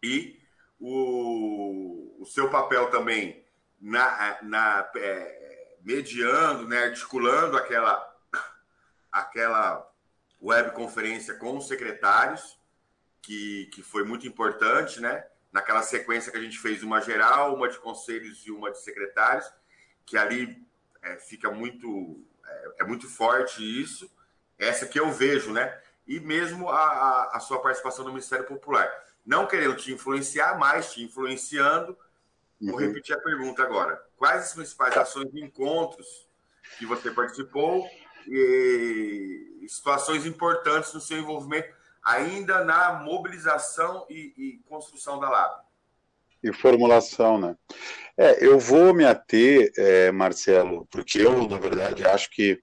[0.02, 0.40] e
[0.80, 3.44] o, o seu papel também
[3.78, 8.16] na, na é, mediando, né, articulando aquela,
[9.12, 9.86] aquela
[10.40, 12.58] webconferência com os secretários,
[13.22, 15.24] que, que foi muito importante, né?
[15.56, 19.50] naquela sequência que a gente fez uma geral, uma de conselhos e uma de secretários,
[20.04, 20.62] que ali
[21.02, 24.10] é, fica muito é, é, muito forte isso.
[24.58, 25.80] Essa que eu vejo, né?
[26.06, 28.86] E mesmo a, a, a sua participação no Ministério Popular.
[29.24, 31.96] Não querendo te influenciar, mas te influenciando.
[32.60, 32.76] Vou uhum.
[32.76, 34.00] repetir a pergunta agora.
[34.16, 36.28] Quais as principais ações e encontros
[36.78, 37.88] que você participou
[38.28, 41.68] e, situações importantes no seu envolvimento
[42.04, 45.62] ainda na mobilização e, e construção da Lab?
[46.42, 47.56] E formulação, né?
[48.16, 52.60] É, eu vou me ater, é, Marcelo, porque eu, na verdade, acho que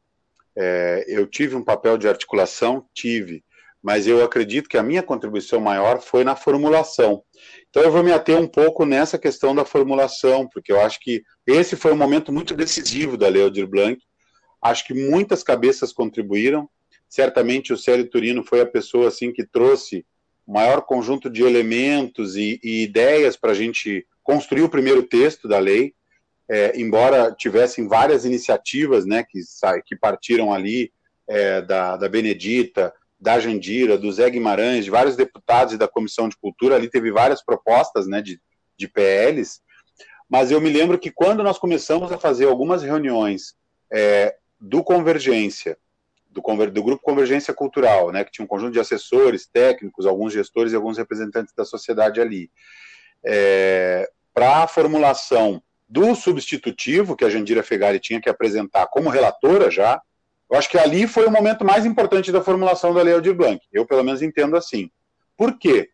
[0.55, 3.43] é, eu tive um papel de articulação, tive,
[3.83, 7.21] mas eu acredito que a minha contribuição maior foi na formulação.
[7.69, 11.21] Então eu vou me ater um pouco nessa questão da formulação, porque eu acho que
[11.45, 14.01] esse foi um momento muito decisivo da Lei Aldir Blanc.
[14.63, 16.69] Acho que muitas cabeças contribuíram.
[17.09, 20.05] Certamente o Célio Turino foi a pessoa assim que trouxe
[20.47, 25.47] o maior conjunto de elementos e, e ideias para a gente construir o primeiro texto
[25.47, 25.93] da lei,
[26.49, 29.39] é, embora tivessem várias iniciativas né, que,
[29.85, 30.91] que partiram ali
[31.27, 36.27] é, da, da Benedita, da Jandira, do Zé Guimarães, de vários deputados e da Comissão
[36.27, 38.39] de Cultura, ali teve várias propostas né, de,
[38.77, 39.61] de PLs,
[40.29, 43.55] mas eu me lembro que quando nós começamos a fazer algumas reuniões
[43.91, 45.77] é, do Convergência,
[46.29, 50.71] do, do, Grupo Convergência Cultural, né, que tinha um conjunto de assessores, técnicos, alguns gestores
[50.71, 52.49] e alguns representantes da sociedade ali,
[53.25, 59.69] é, para a formulação do substitutivo que a Jandira Fegari tinha que apresentar como relatora
[59.69, 60.01] já,
[60.49, 63.59] eu acho que ali foi o momento mais importante da formulação da Lei Aldir Blanc.
[63.71, 64.89] Eu, pelo menos, entendo assim.
[65.35, 65.89] Por quê?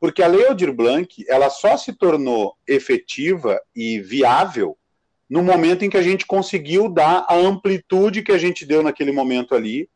[0.00, 4.77] Porque a Lei Aldir Blanc ela só se tornou efetiva e viável
[5.28, 9.12] no momento em que a gente conseguiu dar a amplitude que a gente deu naquele
[9.12, 9.88] momento ali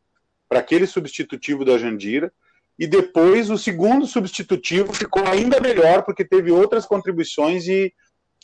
[0.47, 2.31] para aquele substitutivo da Jandira
[2.77, 7.93] e depois o segundo substitutivo ficou ainda melhor porque teve outras contribuições e,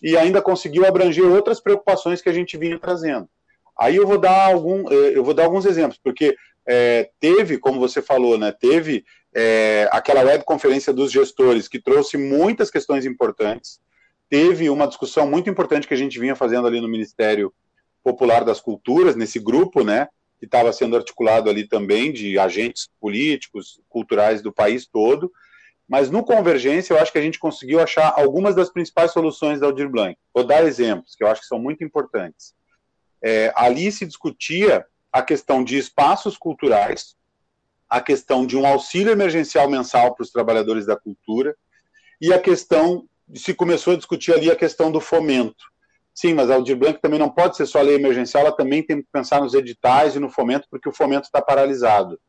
[0.02, 3.28] e ainda conseguiu abranger outras preocupações que a gente vinha trazendo.
[3.78, 6.36] Aí eu vou dar algum, eh, eu vou dar alguns exemplos, porque
[6.67, 12.69] é, teve, como você falou, né, teve é, aquela webconferência dos gestores que trouxe muitas
[12.69, 13.80] questões importantes,
[14.30, 17.54] teve uma discussão muito importante que a gente vinha fazendo ali no Ministério
[18.04, 20.08] Popular das Culturas, nesse grupo, né,
[20.39, 25.32] que estava sendo articulado ali também de agentes políticos, culturais do país todo.
[25.88, 29.65] Mas no Convergência, eu acho que a gente conseguiu achar algumas das principais soluções da
[29.65, 30.15] Aldir Blanc.
[30.34, 32.54] Vou dar exemplos, que eu acho que são muito importantes.
[33.22, 37.18] É, ali se discutia a questão de espaços culturais,
[37.89, 41.56] a questão de um auxílio emergencial mensal para os trabalhadores da cultura,
[42.22, 45.63] e a questão, se começou a discutir ali a questão do fomento.
[46.13, 49.02] Sim, mas a Aldir Blanc também não pode ser só lei emergencial, ela também tem
[49.02, 52.20] que pensar nos editais e no fomento, porque o fomento está paralisado.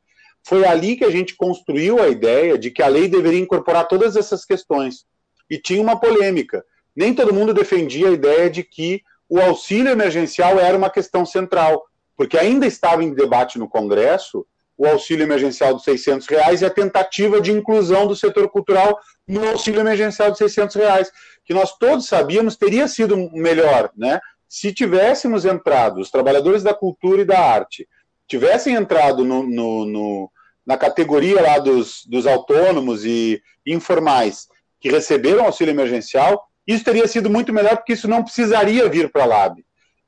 [0.46, 4.16] Foi ali que a gente construiu a ideia de que a lei deveria incorporar todas
[4.16, 5.04] essas questões.
[5.50, 6.64] E tinha uma polêmica.
[6.94, 11.84] Nem todo mundo defendia a ideia de que o auxílio emergencial era uma questão central,
[12.16, 14.46] porque ainda estava em debate no Congresso
[14.80, 19.46] o auxílio emergencial dos 600 reais e a tentativa de inclusão do setor cultural no
[19.46, 21.12] auxílio emergencial de 600 reais,
[21.44, 24.18] que nós todos sabíamos teria sido melhor, né?
[24.48, 27.86] Se tivéssemos entrado, os trabalhadores da cultura e da arte,
[28.26, 30.32] tivessem entrado no, no, no,
[30.64, 34.48] na categoria lá dos, dos autônomos e informais
[34.80, 39.24] que receberam auxílio emergencial, isso teria sido muito melhor, porque isso não precisaria vir para
[39.24, 39.58] a LAB.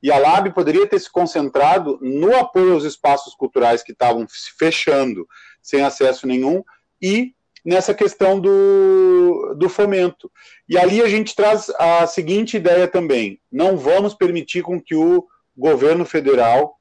[0.03, 4.51] E a LAB poderia ter se concentrado no apoio aos espaços culturais que estavam se
[4.59, 5.25] fechando,
[5.61, 6.61] sem acesso nenhum,
[7.01, 10.29] e nessa questão do, do fomento.
[10.67, 15.25] E ali a gente traz a seguinte ideia também: não vamos permitir com que o
[15.55, 16.77] governo federal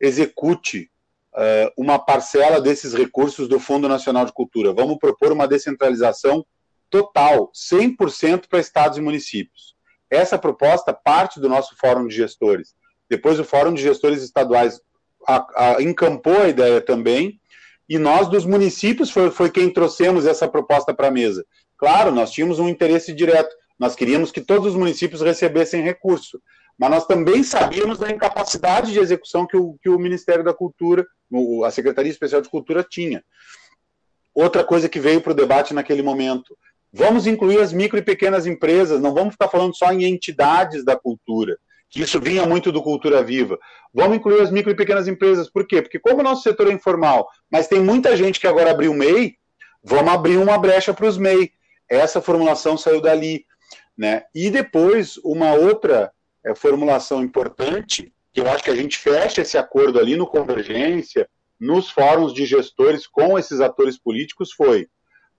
[0.00, 0.90] execute
[1.34, 4.72] uh, uma parcela desses recursos do Fundo Nacional de Cultura.
[4.72, 6.44] Vamos propor uma descentralização
[6.90, 9.75] total, 100% para estados e municípios.
[10.10, 12.74] Essa proposta parte do nosso Fórum de Gestores.
[13.08, 14.80] Depois o Fórum de Gestores Estaduais
[15.26, 17.40] a, a, encampou a ideia também,
[17.88, 21.44] e nós dos municípios foi, foi quem trouxemos essa proposta para a mesa.
[21.76, 26.40] Claro, nós tínhamos um interesse direto, nós queríamos que todos os municípios recebessem recurso,
[26.78, 31.06] mas nós também sabíamos da incapacidade de execução que o, que o Ministério da Cultura,
[31.64, 33.24] a Secretaria Especial de Cultura tinha.
[34.34, 36.56] Outra coisa que veio para o debate naquele momento,
[36.92, 40.96] Vamos incluir as micro e pequenas empresas, não vamos ficar falando só em entidades da
[40.96, 41.58] cultura,
[41.90, 43.58] que isso vinha muito do Cultura Viva.
[43.92, 45.82] Vamos incluir as micro e pequenas empresas, por quê?
[45.82, 49.36] Porque como o nosso setor é informal, mas tem muita gente que agora abriu MEI,
[49.82, 51.50] vamos abrir uma brecha para os MEI.
[51.88, 53.44] Essa formulação saiu dali.
[53.96, 54.24] Né?
[54.34, 56.12] E depois, uma outra
[56.44, 61.28] é, formulação importante, que eu acho que a gente fecha esse acordo ali no Convergência,
[61.58, 64.88] nos fóruns de gestores com esses atores políticos, foi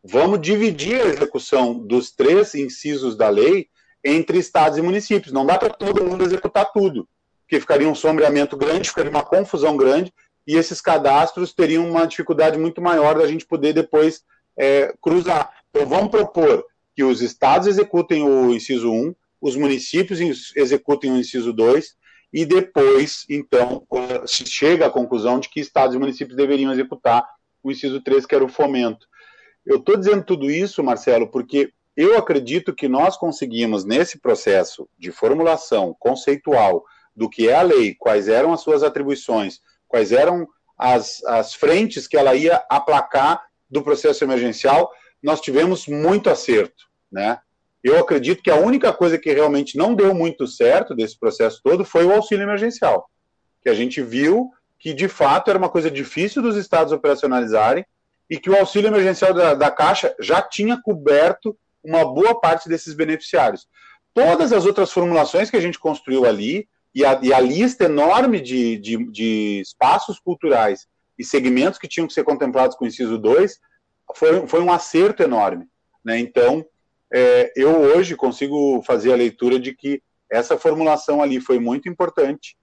[0.10, 3.68] vamos dividir a execução dos três incisos da lei
[4.04, 5.34] entre estados e municípios.
[5.34, 7.08] Não dá para todo mundo executar tudo,
[7.42, 10.14] porque ficaria um sombreamento grande, ficaria uma confusão grande,
[10.46, 14.22] e esses cadastros teriam uma dificuldade muito maior da gente poder depois
[14.58, 15.52] é, cruzar.
[15.70, 20.20] Então, vamos propor que os estados executem o inciso 1, os municípios
[20.56, 21.96] executem o inciso 2,
[22.34, 23.86] e depois, então,
[24.26, 27.26] se chega à conclusão de que estados e municípios deveriam executar
[27.62, 29.06] o inciso 3, que era o fomento.
[29.68, 35.12] Eu estou dizendo tudo isso, Marcelo, porque eu acredito que nós conseguimos, nesse processo de
[35.12, 40.48] formulação conceitual do que é a lei, quais eram as suas atribuições, quais eram
[40.78, 44.90] as, as frentes que ela ia aplacar do processo emergencial,
[45.22, 47.40] nós tivemos muito acerto, né?
[47.84, 51.84] Eu acredito que a única coisa que realmente não deu muito certo desse processo todo
[51.84, 53.10] foi o auxílio emergencial,
[53.62, 54.50] que a gente viu
[54.80, 57.86] que de fato era uma coisa difícil dos estados operacionalizarem
[58.30, 62.94] e que o auxílio emergencial da, da Caixa já tinha coberto uma boa parte desses
[62.94, 63.68] beneficiários.
[64.14, 68.42] Todas as outras formulações que a gente construiu ali e a, e a lista enorme
[68.42, 73.18] de, de, de espaços culturais e segmentos que tinham que ser contemplados com o inciso
[73.18, 73.60] 2
[74.16, 75.68] foi, foi um acerto enorme.
[76.04, 76.20] Né?
[76.20, 76.66] Então,
[77.14, 82.58] é, eu hoje consigo fazer a leitura de que essa formulação ali foi muito importante,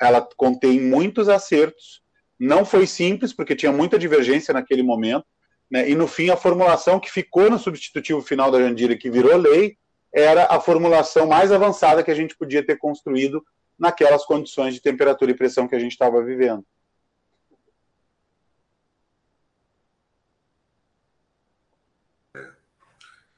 [0.00, 2.02] ela contém muitos acertos,
[2.38, 5.26] não foi simples, porque tinha muita divergência naquele momento,
[5.70, 5.88] né?
[5.88, 9.76] e no fim a formulação que ficou no substitutivo final da Jandira, que virou lei,
[10.12, 13.44] era a formulação mais avançada que a gente podia ter construído
[13.78, 16.64] naquelas condições de temperatura e pressão que a gente estava vivendo.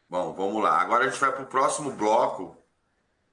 [0.09, 0.81] Bom, vamos lá.
[0.81, 2.57] Agora a gente vai para o próximo bloco,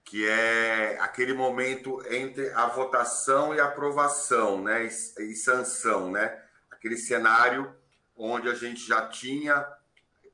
[0.07, 4.85] que é aquele momento entre a votação e a aprovação, né?
[4.85, 6.41] E, e sanção, né?
[6.71, 7.75] Aquele cenário
[8.15, 9.67] onde a gente já tinha,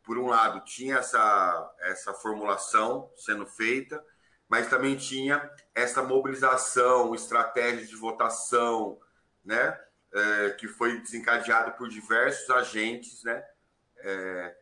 [0.04, 4.04] por um lado, tinha essa, essa formulação sendo feita,
[4.48, 9.00] mas também tinha essa mobilização, estratégia de votação,
[9.44, 9.76] né?
[10.14, 13.44] É, que foi desencadeado por diversos agentes, né?
[13.98, 14.56] É,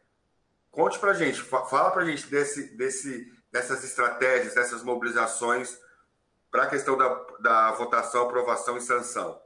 [0.71, 5.79] Conte para gente, fala para gente desse, desse, dessas estratégias, dessas mobilizações
[6.49, 9.39] para a questão da, da votação, aprovação e sanção.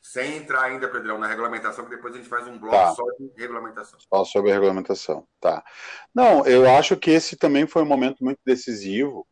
[0.00, 2.94] Sem entrar ainda, Pedrão, na regulamentação, que depois a gente faz um bloco tá.
[2.94, 3.98] só de regulamentação.
[4.00, 5.64] Só sobre a regulamentação, tá.
[6.14, 9.26] Não, eu acho que esse também foi um momento muito decisivo,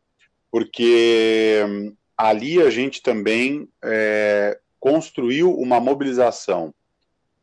[0.51, 6.73] porque hum, ali a gente também é, construiu uma mobilização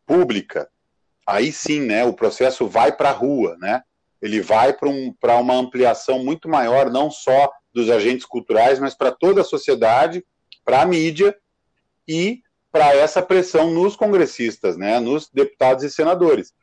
[0.06, 0.70] pública
[1.26, 3.82] aí sim, né, o processo vai para a rua, né?
[4.24, 9.12] Ele vai para um, uma ampliação muito maior, não só dos agentes culturais, mas para
[9.12, 10.24] toda a sociedade,
[10.64, 11.36] para a mídia
[12.08, 12.40] e
[12.72, 16.54] para essa pressão nos congressistas, né, nos deputados e senadores.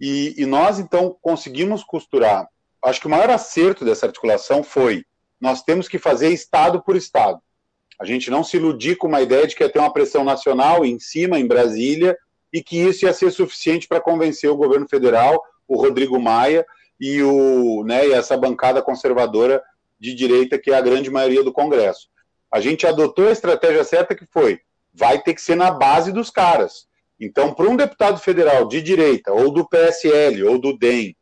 [0.00, 2.48] E, e nós, então, conseguimos costurar.
[2.80, 5.04] Acho que o maior acerto dessa articulação foi
[5.40, 7.40] nós temos que fazer Estado por Estado.
[7.98, 10.84] A gente não se iludir com uma ideia de que ia ter uma pressão nacional
[10.84, 12.16] em cima, em Brasília,
[12.52, 16.64] e que isso ia ser suficiente para convencer o governo federal, o Rodrigo Maia
[17.00, 19.62] e, o, né, e essa bancada conservadora
[19.98, 22.08] de direita, que é a grande maioria do Congresso.
[22.50, 24.60] A gente adotou a estratégia certa que foi:
[24.92, 26.88] vai ter que ser na base dos caras.
[27.18, 31.14] Então, para um deputado federal de direita, ou do PSL, ou do DEM,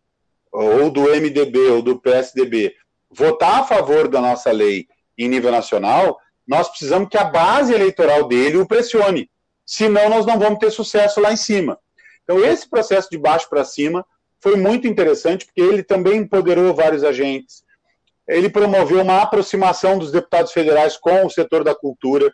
[0.52, 2.74] ou do MDB, ou do PSDB,
[3.10, 8.28] votar a favor da nossa lei em nível nacional, nós precisamos que a base eleitoral
[8.28, 9.28] dele o pressione
[9.68, 11.78] senão nós não vamos ter sucesso lá em cima.
[12.24, 14.04] Então, esse processo de baixo para cima
[14.40, 17.62] foi muito interessante, porque ele também empoderou vários agentes,
[18.28, 22.30] ele promoveu uma aproximação dos deputados federais com o setor da cultura.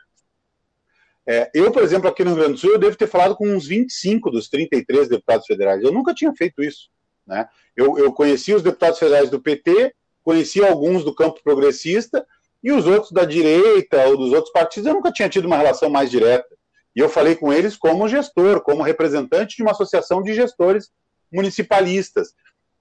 [1.26, 3.48] É, eu, por exemplo, aqui no Rio Grande do Sul, eu devo ter falado com
[3.48, 5.82] uns 25 dos 33 deputados federais.
[5.82, 6.90] Eu nunca tinha feito isso.
[7.24, 7.46] Né?
[7.76, 12.26] Eu, eu conheci os deputados federais do PT, conheci alguns do campo progressista,
[12.62, 15.88] e os outros da direita ou dos outros partidos, eu nunca tinha tido uma relação
[15.88, 16.48] mais direta.
[16.96, 20.90] E eu falei com eles como gestor, como representante de uma associação de gestores
[21.34, 22.32] municipalistas,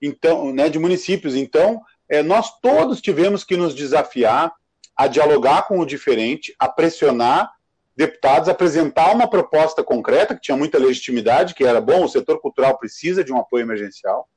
[0.01, 1.35] então, né, de municípios.
[1.35, 4.53] Então, é, nós todos tivemos que nos desafiar
[4.95, 7.51] a dialogar com o diferente, a pressionar
[7.95, 12.77] deputados, apresentar uma proposta concreta que tinha muita legitimidade, que era bom, o setor cultural
[12.77, 14.27] precisa de um apoio emergencial.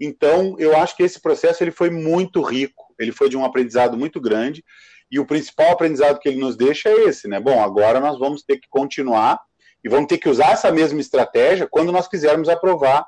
[0.00, 3.96] Então, eu acho que esse processo ele foi muito rico, ele foi de um aprendizado
[3.96, 4.64] muito grande
[5.10, 7.40] e o principal aprendizado que ele nos deixa é esse, né?
[7.40, 9.40] Bom, agora nós vamos ter que continuar
[9.82, 13.06] e vamos ter que usar essa mesma estratégia quando nós quisermos aprovar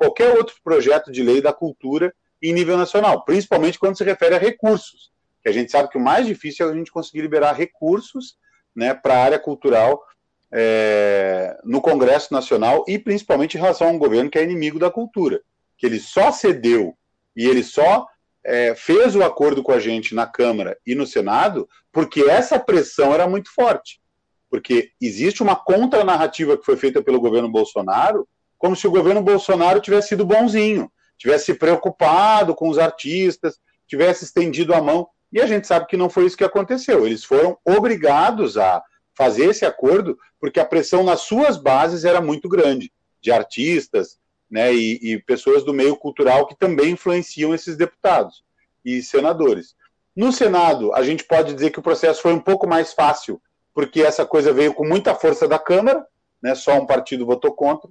[0.00, 4.38] qualquer outro projeto de lei da cultura em nível nacional, principalmente quando se refere a
[4.38, 8.38] recursos, que a gente sabe que o mais difícil é a gente conseguir liberar recursos
[8.74, 10.02] né, para a área cultural
[10.50, 14.90] é, no Congresso Nacional e principalmente em relação a um governo que é inimigo da
[14.90, 15.42] cultura,
[15.76, 16.96] que ele só cedeu
[17.36, 18.06] e ele só
[18.42, 23.12] é, fez o acordo com a gente na Câmara e no Senado porque essa pressão
[23.12, 24.00] era muito forte.
[24.48, 28.26] Porque existe uma contra-narrativa que foi feita pelo governo Bolsonaro,
[28.60, 33.58] como se o governo Bolsonaro tivesse sido bonzinho, tivesse se preocupado com os artistas,
[33.88, 35.08] tivesse estendido a mão.
[35.32, 37.06] E a gente sabe que não foi isso que aconteceu.
[37.06, 38.82] Eles foram obrigados a
[39.14, 44.18] fazer esse acordo porque a pressão nas suas bases era muito grande, de artistas,
[44.50, 48.44] né, e, e, pessoas do meio cultural que também influenciam esses deputados
[48.84, 49.74] e senadores.
[50.14, 53.40] No Senado, a gente pode dizer que o processo foi um pouco mais fácil,
[53.72, 56.04] porque essa coisa veio com muita força da Câmara,
[56.42, 57.88] né, só um partido votou contra,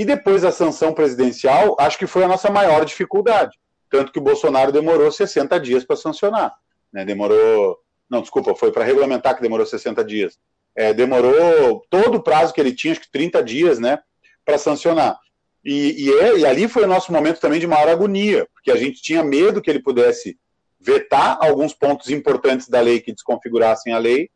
[0.00, 3.58] e depois a sanção presidencial, acho que foi a nossa maior dificuldade,
[3.90, 6.54] tanto que o Bolsonaro demorou 60 dias para sancionar,
[6.90, 7.76] né, demorou,
[8.08, 10.38] não, desculpa, foi para regulamentar que demorou 60 dias,
[10.74, 13.98] é, demorou todo o prazo que ele tinha, acho que 30 dias, né,
[14.42, 15.18] para sancionar.
[15.62, 18.76] E, e, é, e, ali foi o nosso momento também de maior agonia, porque a
[18.76, 20.38] gente tinha medo que ele pudesse
[20.80, 24.30] vetar alguns pontos importantes da lei que desconfigurassem a lei.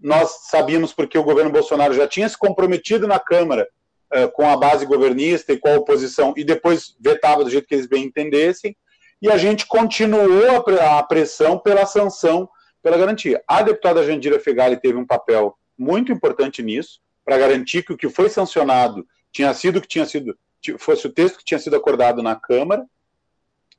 [0.00, 3.64] Nós sabíamos porque o governo Bolsonaro já tinha se comprometido na Câmara
[4.12, 7.74] uh, com a base governista e com a oposição, e depois vetava do jeito que
[7.74, 8.76] eles bem entendessem,
[9.22, 12.48] e a gente continuou a, pressão pela sanção,
[12.82, 13.42] pela garantia.
[13.48, 18.08] A deputada Jandira Fegali teve um papel muito importante nisso, para garantir que o que
[18.08, 20.36] foi sancionado tinha sido o que tinha sido
[20.78, 22.86] fosse o texto que tinha sido acordado na Câmara.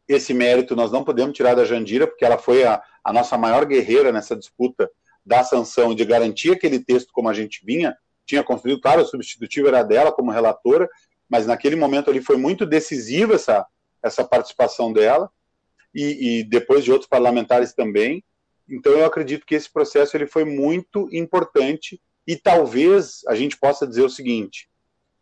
[0.07, 3.65] Esse mérito nós não podemos tirar da Jandira, porque ela foi a, a nossa maior
[3.65, 4.89] guerreira nessa disputa
[5.26, 9.67] da sanção de garantir aquele texto como a gente vinha, tinha construído, claro, o substitutivo
[9.67, 10.89] era dela como relatora,
[11.30, 13.65] mas naquele momento ali foi muito decisiva essa,
[14.03, 15.30] essa participação dela,
[15.93, 18.23] e, e depois de outros parlamentares também.
[18.69, 23.88] Então eu acredito que esse processo ele foi muito importante e talvez a gente possa
[23.88, 24.67] dizer o seguinte: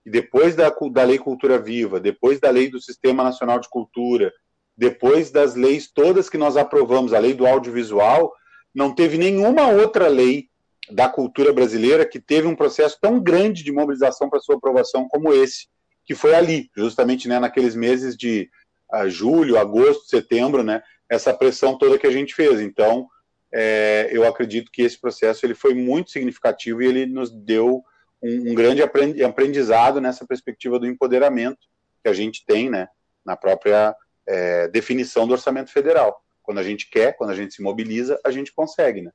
[0.05, 4.33] depois da, da Lei Cultura Viva, depois da Lei do Sistema Nacional de Cultura,
[4.75, 8.33] depois das leis todas que nós aprovamos, a lei do audiovisual,
[8.73, 10.49] não teve nenhuma outra lei
[10.91, 15.33] da cultura brasileira que teve um processo tão grande de mobilização para sua aprovação como
[15.33, 15.67] esse,
[16.05, 18.49] que foi ali, justamente né, naqueles meses de
[18.93, 22.59] uh, julho, agosto, setembro, né, essa pressão toda que a gente fez.
[22.59, 23.07] Então,
[23.53, 27.83] é, eu acredito que esse processo ele foi muito significativo e ele nos deu
[28.21, 31.59] um, um grande aprendizado nessa perspectiva do empoderamento
[32.01, 32.87] que a gente tem, né,
[33.25, 33.95] na própria
[34.27, 36.21] é, definição do orçamento federal.
[36.41, 39.11] Quando a gente quer, quando a gente se mobiliza, a gente consegue, né?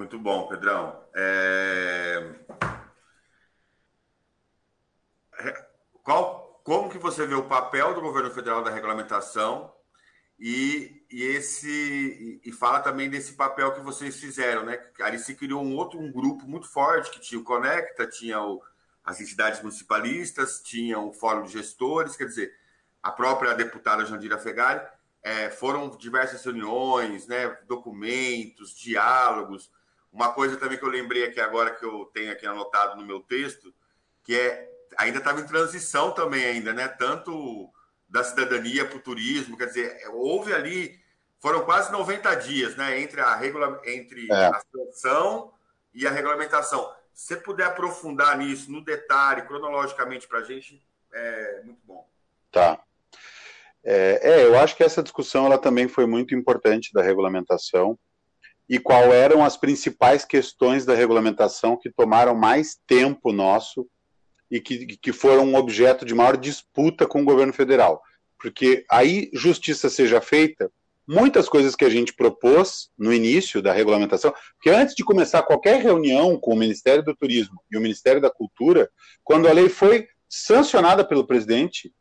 [0.00, 0.98] Muito bom, Pedrão.
[1.14, 2.34] É...
[6.02, 9.70] Qual, como que você vê o papel do governo federal da regulamentação
[10.38, 14.82] e, e esse e, fala também desse papel que vocês fizeram, né?
[15.02, 18.62] Ali se criou um outro um grupo muito forte que tinha o Conecta, tinha o,
[19.04, 22.50] as entidades municipalistas, tinha o Fórum de Gestores, quer dizer,
[23.02, 24.80] a própria deputada Jandira Fegali,
[25.22, 29.70] é, foram diversas reuniões, né, documentos, diálogos.
[30.12, 33.20] Uma coisa também que eu lembrei aqui agora que eu tenho aqui anotado no meu
[33.20, 33.72] texto,
[34.24, 36.88] que é ainda estava em transição também ainda, né?
[36.88, 37.70] Tanto
[38.08, 40.98] da cidadania para o turismo, quer dizer, houve ali,
[41.38, 44.46] foram quase 90 dias, né, entre a, regula, entre é.
[44.46, 45.52] a sanção
[45.94, 46.92] e a regulamentação.
[47.14, 52.04] Se você puder aprofundar nisso, no detalhe, cronologicamente para a gente, é muito bom.
[52.50, 52.82] Tá.
[53.84, 57.98] É, é, eu acho que essa discussão ela também foi muito importante da regulamentação
[58.70, 63.84] e qual eram as principais questões da regulamentação que tomaram mais tempo nosso
[64.48, 68.00] e que, que foram objeto de maior disputa com o governo federal.
[68.38, 70.70] Porque aí justiça seja feita,
[71.04, 75.82] muitas coisas que a gente propôs no início da regulamentação, porque antes de começar qualquer
[75.82, 78.88] reunião com o Ministério do Turismo e o Ministério da Cultura,
[79.24, 81.92] quando a lei foi sancionada pelo presidente,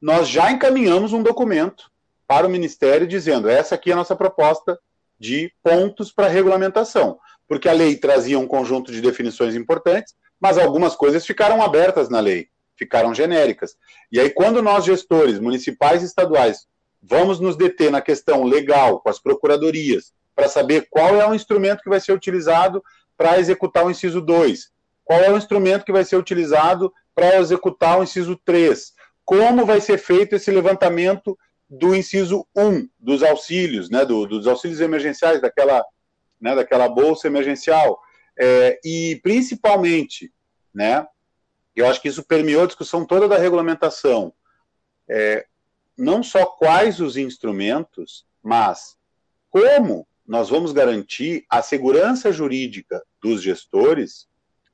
[0.00, 1.90] nós já encaminhamos um documento
[2.26, 4.78] para o Ministério dizendo: essa aqui é a nossa proposta
[5.18, 10.96] de pontos para regulamentação, porque a lei trazia um conjunto de definições importantes, mas algumas
[10.96, 13.76] coisas ficaram abertas na lei, ficaram genéricas.
[14.10, 16.66] E aí, quando nós, gestores municipais e estaduais,
[17.02, 21.82] vamos nos deter na questão legal com as procuradorias, para saber qual é o instrumento
[21.82, 22.82] que vai ser utilizado
[23.16, 24.70] para executar o inciso 2,
[25.04, 28.92] qual é o instrumento que vai ser utilizado para executar o inciso 3,
[29.24, 31.38] como vai ser feito esse levantamento
[31.68, 35.84] do inciso 1 dos auxílios, né, do, dos auxílios emergenciais, daquela,
[36.40, 38.00] né, daquela bolsa emergencial,
[38.38, 40.32] é, e principalmente,
[40.72, 41.06] né,
[41.74, 44.32] eu acho que isso permeou a discussão toda da regulamentação,
[45.08, 45.46] é,
[45.96, 48.96] não só quais os instrumentos, mas
[49.50, 54.26] como nós vamos garantir a segurança jurídica dos gestores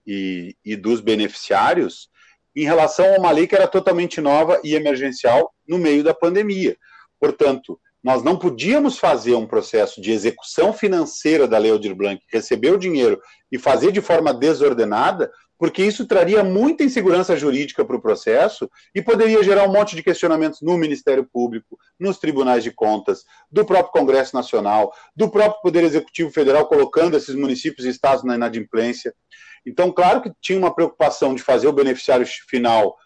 [0.07, 2.10] e, e dos beneficiários
[2.55, 6.77] em relação a uma lei que era totalmente nova e emergencial no meio da pandemia.
[7.19, 12.71] Portanto, nós não podíamos fazer um processo de execução financeira da Lei Aldir Blanc, receber
[12.71, 13.21] o dinheiro
[13.53, 19.03] e fazer de forma desordenada, porque isso traria muita insegurança jurídica para o processo e
[19.03, 23.93] poderia gerar um monte de questionamentos no Ministério Público, nos tribunais de contas, do próprio
[23.93, 29.13] Congresso Nacional, do próprio Poder Executivo Federal, colocando esses municípios e estados na inadimplência.
[29.67, 32.97] Então, claro que tinha uma preocupação de fazer o beneficiário final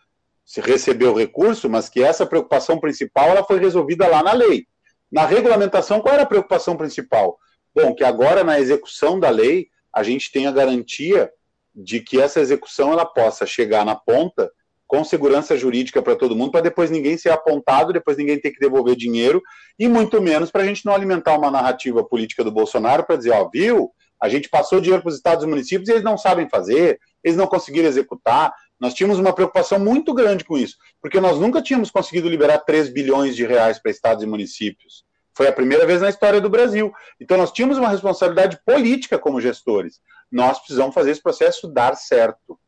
[0.45, 4.67] se receber o recurso, mas que essa preocupação principal ela foi resolvida lá na lei.
[5.11, 7.39] Na regulamentação, qual era a preocupação principal?
[7.75, 11.31] Bom, que agora na execução da lei a gente tem a garantia
[11.75, 14.51] de que essa execução ela possa chegar na ponta
[14.87, 18.61] com segurança jurídica para todo mundo, para depois ninguém ser apontado, depois ninguém ter que
[18.61, 19.43] devolver dinheiro,
[19.79, 23.33] e muito menos para a gente não alimentar uma narrativa política do Bolsonaro para dizer,
[23.33, 23.91] ó, viu,
[24.25, 27.37] a gente passou dinheiro para os estados e municípios e eles não sabem fazer, eles
[27.37, 28.55] não conseguiram executar.
[28.81, 32.89] Nós tínhamos uma preocupação muito grande com isso, porque nós nunca tínhamos conseguido liberar 3
[32.89, 35.05] bilhões de reais para estados e municípios.
[35.37, 36.91] Foi a primeira vez na história do Brasil.
[37.21, 40.01] Então nós tínhamos uma responsabilidade política como gestores.
[40.33, 42.59] Nós precisamos fazer esse processo dar certo.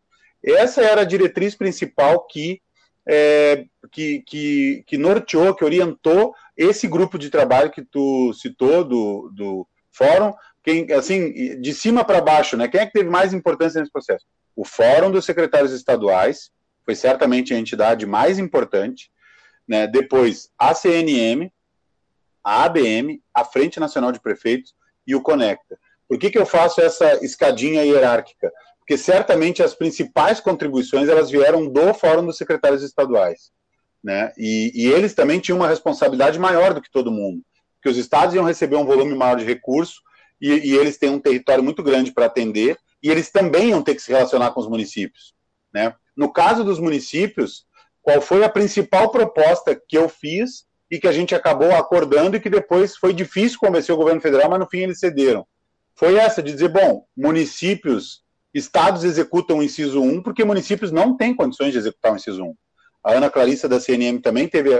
[0.44, 2.60] Essa era a diretriz principal que,
[3.08, 9.30] é, que, que, que norteou, que orientou esse grupo de trabalho que tu citou do,
[9.34, 10.34] do fórum,
[10.66, 12.66] quem, assim, de cima para baixo, né?
[12.66, 14.26] Quem é que teve mais importância nesse processo?
[14.56, 16.50] O Fórum dos Secretários Estaduais
[16.84, 19.08] foi certamente a entidade mais importante,
[19.68, 19.86] né?
[19.86, 21.52] Depois a CNM,
[22.42, 24.74] a ABM, a Frente Nacional de Prefeitos
[25.06, 25.78] e o Conecta.
[26.08, 28.50] Por que, que eu faço essa escadinha hierárquica?
[28.80, 33.52] Porque certamente as principais contribuições elas vieram do Fórum dos Secretários Estaduais,
[34.02, 34.32] né?
[34.36, 37.40] E, e eles também tinham uma responsabilidade maior do que todo mundo,
[37.74, 40.04] porque os estados iam receber um volume maior de recursos
[40.40, 43.94] e, e eles têm um território muito grande para atender, e eles também iam ter
[43.94, 45.34] que se relacionar com os municípios.
[45.72, 45.94] Né?
[46.16, 47.66] No caso dos municípios,
[48.02, 52.40] qual foi a principal proposta que eu fiz e que a gente acabou acordando e
[52.40, 55.46] que depois foi difícil convencer o governo federal, mas no fim eles cederam?
[55.94, 58.22] Foi essa, de dizer, bom, municípios,
[58.54, 62.54] estados executam o inciso 1 porque municípios não têm condições de executar o inciso 1.
[63.04, 64.70] A Ana Clarissa da CNM também teve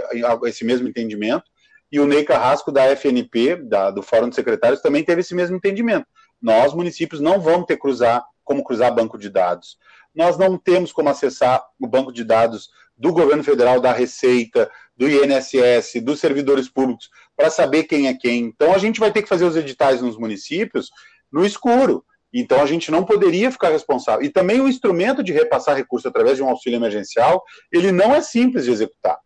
[0.45, 1.43] esse mesmo entendimento,
[1.91, 5.55] e o Ney Carrasco da FNP, da, do Fórum de Secretários, também teve esse mesmo
[5.55, 6.05] entendimento.
[6.41, 9.77] Nós, municípios, não vamos ter cruzar, como cruzar banco de dados.
[10.13, 15.07] Nós não temos como acessar o banco de dados do governo federal, da Receita, do
[15.07, 18.45] INSS, dos servidores públicos, para saber quem é quem.
[18.45, 20.89] Então, a gente vai ter que fazer os editais nos municípios
[21.31, 22.03] no escuro.
[22.33, 24.25] Então, a gente não poderia ficar responsável.
[24.25, 28.21] E também o instrumento de repassar recurso através de um auxílio emergencial, ele não é
[28.21, 29.17] simples de executar.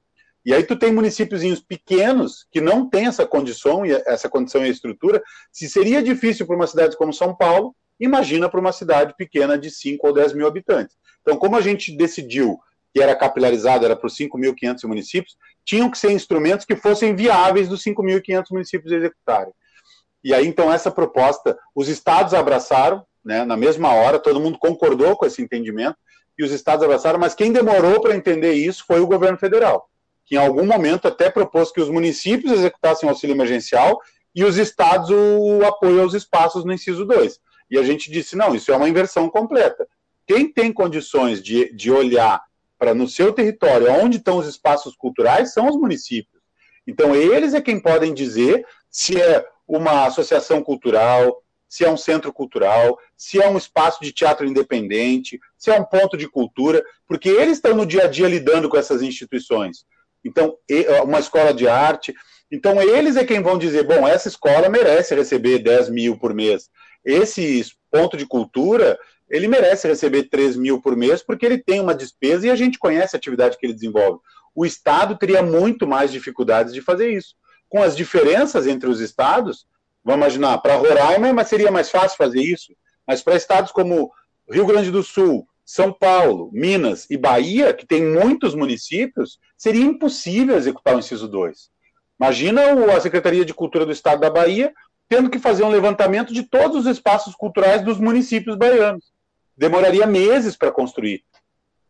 [0.44, 4.70] E aí tu tem municípios pequenos que não têm essa condição e essa condição e
[4.70, 5.22] estrutura.
[5.52, 9.70] Se seria difícil para uma cidade como São Paulo, imagina para uma cidade pequena de
[9.70, 10.98] 5 ou 10 mil habitantes.
[11.22, 12.60] Então, como a gente decidiu
[12.92, 17.70] que era capilarizado, era para os 5.500 municípios, tinham que ser instrumentos que fossem viáveis
[17.70, 19.54] dos 5.500 municípios executarem.
[20.24, 25.16] E aí, então, essa proposta, os estados abraçaram, né, na mesma hora, todo mundo concordou
[25.16, 25.96] com esse entendimento,
[26.38, 29.91] e os estados abraçaram, mas quem demorou para entender isso foi o governo federal
[30.32, 34.00] que em algum momento até propôs que os municípios executassem o auxílio emergencial
[34.34, 37.38] e os estados o apoio aos espaços no inciso 2.
[37.70, 39.86] E a gente disse, não, isso é uma inversão completa.
[40.26, 42.42] Quem tem condições de, de olhar
[42.80, 46.42] para no seu território onde estão os espaços culturais são os municípios.
[46.88, 52.32] Então, eles é quem podem dizer se é uma associação cultural, se é um centro
[52.32, 57.28] cultural, se é um espaço de teatro independente, se é um ponto de cultura, porque
[57.28, 59.86] eles estão no dia a dia lidando com essas instituições.
[60.24, 60.56] Então,
[61.04, 62.14] uma escola de arte.
[62.52, 66.70] Então, eles é quem vão dizer: bom, essa escola merece receber 10 mil por mês.
[67.04, 68.98] Esse ponto de cultura,
[69.30, 72.78] ele merece receber 3 mil por mês, porque ele tem uma despesa e a gente
[72.78, 74.20] conhece a atividade que ele desenvolve.
[74.54, 77.36] O Estado teria muito mais dificuldades de fazer isso.
[77.70, 79.66] Com as diferenças entre os estados,
[80.04, 82.76] vamos imaginar, para Roraima seria mais fácil fazer isso,
[83.08, 84.12] mas para estados como
[84.50, 90.58] Rio Grande do Sul, são Paulo, Minas e Bahia, que tem muitos municípios, seria impossível
[90.58, 91.70] executar o inciso 2.
[92.20, 92.62] Imagina
[92.94, 94.74] a Secretaria de Cultura do Estado da Bahia
[95.08, 99.14] tendo que fazer um levantamento de todos os espaços culturais dos municípios baianos.
[99.56, 101.24] Demoraria meses para construir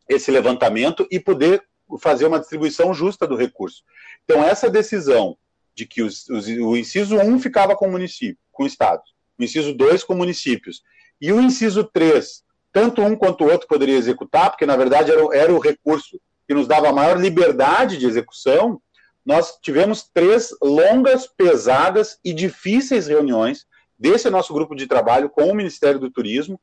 [0.08, 1.64] esse levantamento e poder
[2.00, 3.82] fazer uma distribuição justa do recurso.
[4.24, 5.36] Então, essa decisão
[5.74, 9.02] de que os, os, o inciso 1 ficava com o município, com o Estado,
[9.40, 10.84] o inciso 2 com municípios,
[11.20, 15.22] e o inciso 3 tanto um quanto o outro poderia executar, porque na verdade era,
[15.38, 18.82] era o recurso que nos dava a maior liberdade de execução,
[19.26, 23.66] nós tivemos três longas, pesadas e difíceis reuniões
[23.98, 26.60] desse nosso grupo de trabalho com o Ministério do Turismo.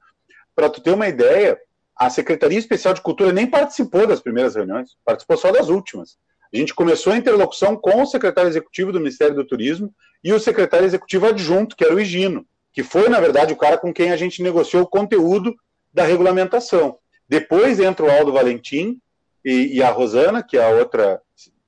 [0.54, 1.56] Para tu ter uma ideia,
[1.96, 6.18] a Secretaria Especial de Cultura nem participou das primeiras reuniões, participou só das últimas.
[6.52, 9.94] A gente começou a interlocução com o secretário executivo do Ministério do Turismo
[10.24, 13.78] e o secretário executivo adjunto, que era o Higino, que foi, na verdade, o cara
[13.78, 15.54] com quem a gente negociou o conteúdo
[15.92, 16.98] da regulamentação.
[17.28, 19.00] Depois entra o Aldo Valentim
[19.44, 21.20] e, e a Rosana, que é a outra,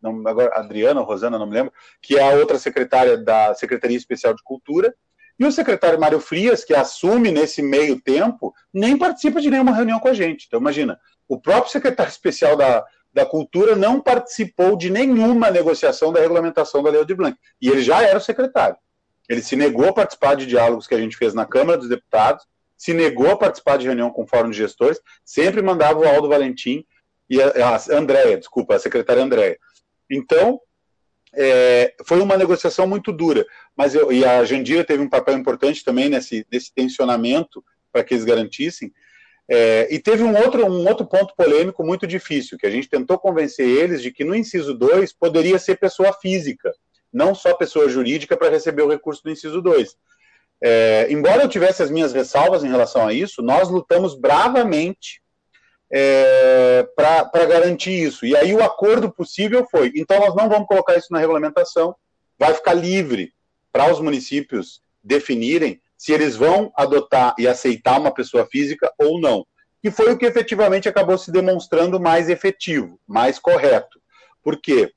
[0.03, 4.35] não, agora Adriana Rosana, não me lembro, que é a outra secretária da Secretaria Especial
[4.35, 4.95] de Cultura,
[5.39, 9.99] e o secretário Mário Frias, que assume nesse meio tempo, nem participa de nenhuma reunião
[9.99, 10.45] com a gente.
[10.47, 16.21] Então, imagina, o próprio secretário especial da, da Cultura não participou de nenhuma negociação da
[16.21, 17.39] regulamentação da Lei de Blanc.
[17.59, 18.77] E ele já era o secretário.
[19.31, 22.45] Ele se negou a participar de diálogos que a gente fez na Câmara dos Deputados,
[22.81, 26.31] se negou a participar de reunião com o Fórum de Gestores, sempre mandava o Aldo
[26.31, 26.83] Valentim
[27.29, 29.59] e a, a Andréia, desculpa, a secretária Andréia.
[30.11, 30.59] Então,
[31.35, 33.45] é, foi uma negociação muito dura,
[33.77, 37.63] mas eu, e a Jandira teve um papel importante também nesse, nesse tensionamento
[37.93, 38.91] para que eles garantissem.
[39.47, 43.19] É, e teve um outro, um outro ponto polêmico muito difícil, que a gente tentou
[43.19, 46.73] convencer eles de que no inciso 2 poderia ser pessoa física,
[47.13, 49.99] não só pessoa jurídica para receber o recurso do inciso 2.
[50.63, 55.23] É, embora eu tivesse as minhas ressalvas em relação a isso, nós lutamos bravamente
[55.91, 58.25] é, para garantir isso.
[58.27, 61.95] E aí o acordo possível foi: então nós não vamos colocar isso na regulamentação,
[62.39, 63.33] vai ficar livre
[63.73, 69.47] para os municípios definirem se eles vão adotar e aceitar uma pessoa física ou não.
[69.83, 74.01] Que foi o que efetivamente acabou se demonstrando mais efetivo, mais correto.
[74.43, 74.93] Por quê?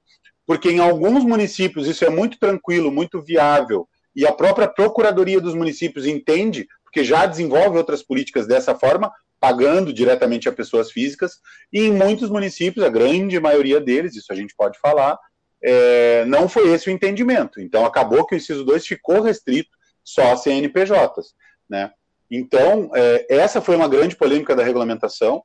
[0.45, 5.55] Porque em alguns municípios isso é muito tranquilo, muito viável, e a própria Procuradoria dos
[5.55, 11.39] Municípios entende, porque já desenvolve outras políticas dessa forma, pagando diretamente a pessoas físicas,
[11.71, 15.17] e em muitos municípios, a grande maioria deles, isso a gente pode falar,
[15.63, 17.59] é, não foi esse o entendimento.
[17.59, 19.69] Então, acabou que o inciso 2 ficou restrito
[20.03, 21.33] só a CNPJs.
[21.69, 21.91] Né?
[22.29, 25.43] Então, é, essa foi uma grande polêmica da regulamentação.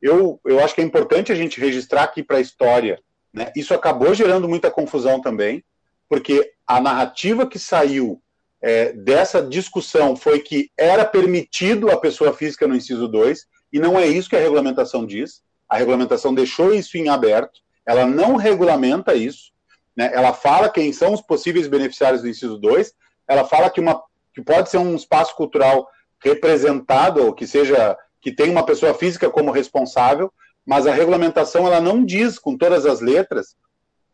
[0.00, 3.00] Eu, eu acho que é importante a gente registrar aqui para a história.
[3.32, 3.52] Né?
[3.56, 5.64] Isso acabou gerando muita confusão também,
[6.08, 8.20] porque a narrativa que saiu
[8.62, 13.98] é, dessa discussão foi que era permitido a pessoa física no inciso 2, e não
[13.98, 15.42] é isso que a regulamentação diz.
[15.68, 19.52] A regulamentação deixou isso em aberto, ela não regulamenta isso,
[19.96, 20.10] né?
[20.12, 22.92] ela fala quem são os possíveis beneficiários do inciso 2,
[23.28, 24.00] ela fala que, uma,
[24.34, 25.88] que pode ser um espaço cultural
[26.22, 30.32] representado, ou que seja, que tem uma pessoa física como responsável,
[30.64, 33.54] mas a regulamentação ela não diz com todas as letras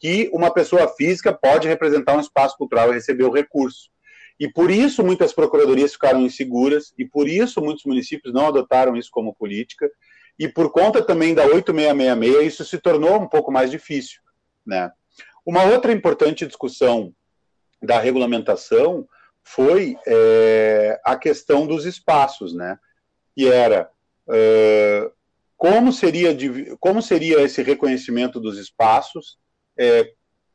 [0.03, 3.89] que uma pessoa física pode representar um espaço cultural e receber o recurso.
[4.39, 9.11] E por isso muitas procuradorias ficaram inseguras, e por isso muitos municípios não adotaram isso
[9.13, 9.89] como política,
[10.37, 14.21] e por conta também da 8666, isso se tornou um pouco mais difícil.
[14.67, 14.91] Né?
[15.47, 17.15] Uma outra importante discussão
[17.81, 19.07] da regulamentação
[19.45, 22.77] foi é, a questão dos espaços, né?
[23.37, 23.89] que era
[24.29, 25.09] é,
[25.57, 26.37] como, seria,
[26.81, 29.41] como seria esse reconhecimento dos espaços,
[29.79, 30.11] é,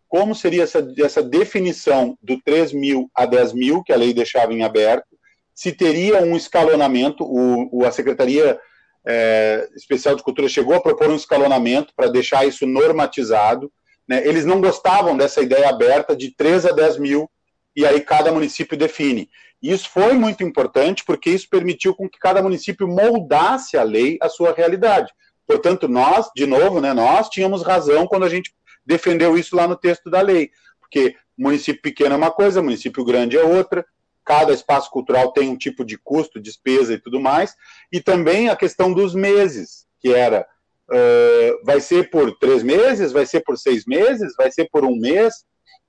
[0.07, 4.53] como seria essa, essa definição do 3 mil a 10 mil, que a lei deixava
[4.53, 5.17] em aberto,
[5.53, 8.59] se teria um escalonamento, o, o a Secretaria
[9.05, 13.71] é, Especial de Cultura chegou a propor um escalonamento para deixar isso normatizado,
[14.07, 14.25] né?
[14.25, 17.29] eles não gostavam dessa ideia aberta de 3 a 10 mil,
[17.75, 19.29] e aí cada município define.
[19.61, 24.29] Isso foi muito importante, porque isso permitiu com que cada município moldasse a lei à
[24.29, 25.11] sua realidade.
[25.47, 28.53] Portanto, nós, de novo, né, nós tínhamos razão quando a gente
[28.87, 33.37] defendeu isso lá no texto da lei, porque município pequeno é uma coisa, município grande
[33.37, 33.85] é outra,
[34.25, 37.53] cada espaço cultural tem um tipo de custo, despesa e tudo mais,
[37.91, 40.47] e também a questão dos meses, que era,
[40.89, 44.95] uh, vai ser por três meses, vai ser por seis meses, vai ser por um
[44.97, 45.45] mês,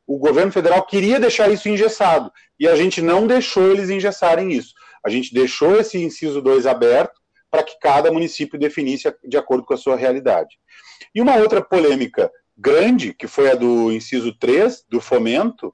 [0.06, 4.74] o governo federal queria deixar isso engessado, e a gente não deixou eles engessarem isso,
[5.04, 7.18] a gente deixou esse inciso 2 aberto,
[7.50, 10.58] para que cada município definisse de acordo com a sua realidade.
[11.14, 15.72] E uma outra polêmica grande, que foi a do inciso 3, do fomento,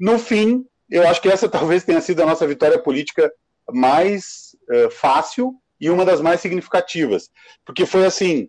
[0.00, 3.30] no fim, eu acho que essa talvez tenha sido a nossa vitória política
[3.70, 7.30] mais uh, fácil e uma das mais significativas.
[7.64, 8.48] Porque foi assim: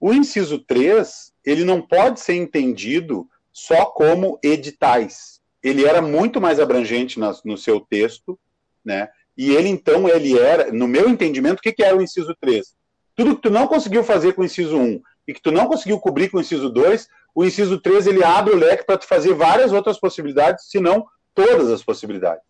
[0.00, 5.40] o inciso 3 ele não pode ser entendido só como editais.
[5.62, 8.38] Ele era muito mais abrangente na, no seu texto,
[8.84, 9.08] né?
[9.36, 12.74] E ele, então, ele era, no meu entendimento, o que, que era o inciso 3?
[13.14, 15.98] Tudo que tu não conseguiu fazer com o inciso 1 e que tu não conseguiu
[15.98, 19.34] cobrir com o inciso 2, o inciso 3 ele abre o leque para tu fazer
[19.34, 22.42] várias outras possibilidades, se não todas as possibilidades.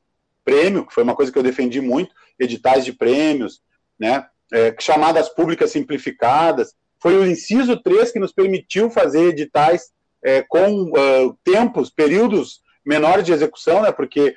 [0.45, 3.63] Prêmio, que foi uma coisa que eu defendi muito, editais de prêmios,
[3.99, 4.27] né?
[4.53, 6.75] É, chamadas públicas simplificadas.
[7.01, 9.93] Foi o inciso 3 que nos permitiu fazer editais
[10.23, 13.93] é, com uh, tempos, períodos menores de execução, né?
[13.93, 14.35] Porque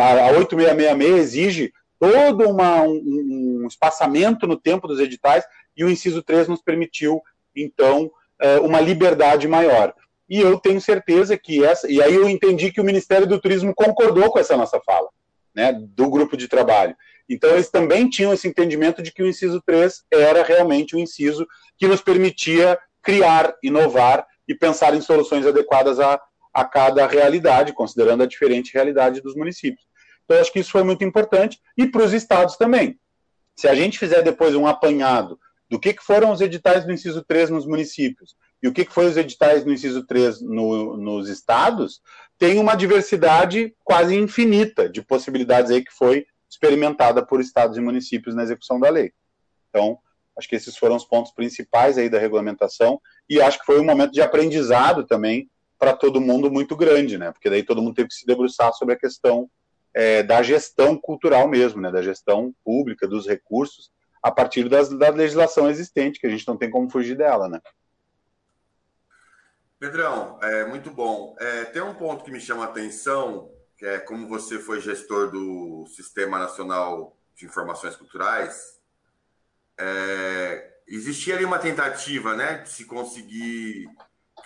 [0.00, 5.44] a, a 8666 exige todo uma, um, um, espaçamento no tempo dos editais,
[5.76, 7.22] e o inciso 3 nos permitiu,
[7.56, 9.94] então, é, uma liberdade maior.
[10.28, 11.90] E eu tenho certeza que essa.
[11.90, 15.08] E aí eu entendi que o Ministério do Turismo concordou com essa nossa fala,
[15.54, 16.96] né, do grupo de trabalho.
[17.28, 21.02] Então, eles também tinham esse entendimento de que o inciso 3 era realmente o um
[21.02, 21.46] inciso
[21.78, 26.20] que nos permitia criar, inovar e pensar em soluções adequadas a,
[26.52, 29.86] a cada realidade, considerando a diferente realidade dos municípios.
[30.24, 32.98] Então, acho que isso foi muito importante, e para os estados também.
[33.56, 35.38] Se a gente fizer depois um apanhado
[35.74, 38.92] do que, que foram os editais do inciso 3 nos municípios e o que, que
[38.92, 42.00] foram os editais no inciso 3 no, nos estados,
[42.38, 48.36] tem uma diversidade quase infinita de possibilidades aí que foi experimentada por estados e municípios
[48.36, 49.12] na execução da lei.
[49.68, 49.98] Então,
[50.38, 53.84] acho que esses foram os pontos principais aí da regulamentação e acho que foi um
[53.84, 57.32] momento de aprendizado também para todo mundo muito grande, né?
[57.32, 59.50] Porque daí todo mundo teve que se debruçar sobre a questão
[59.92, 61.90] é, da gestão cultural mesmo, né?
[61.90, 63.90] Da gestão pública, dos recursos,
[64.24, 67.60] a partir das, da legislação existente, que a gente não tem como fugir dela, né?
[69.78, 71.36] Pedrão, é muito bom.
[71.38, 75.30] É, tem um ponto que me chama a atenção, que é como você foi gestor
[75.30, 78.80] do Sistema Nacional de Informações Culturais,
[79.76, 83.90] é, existia ali uma tentativa, né, de se conseguir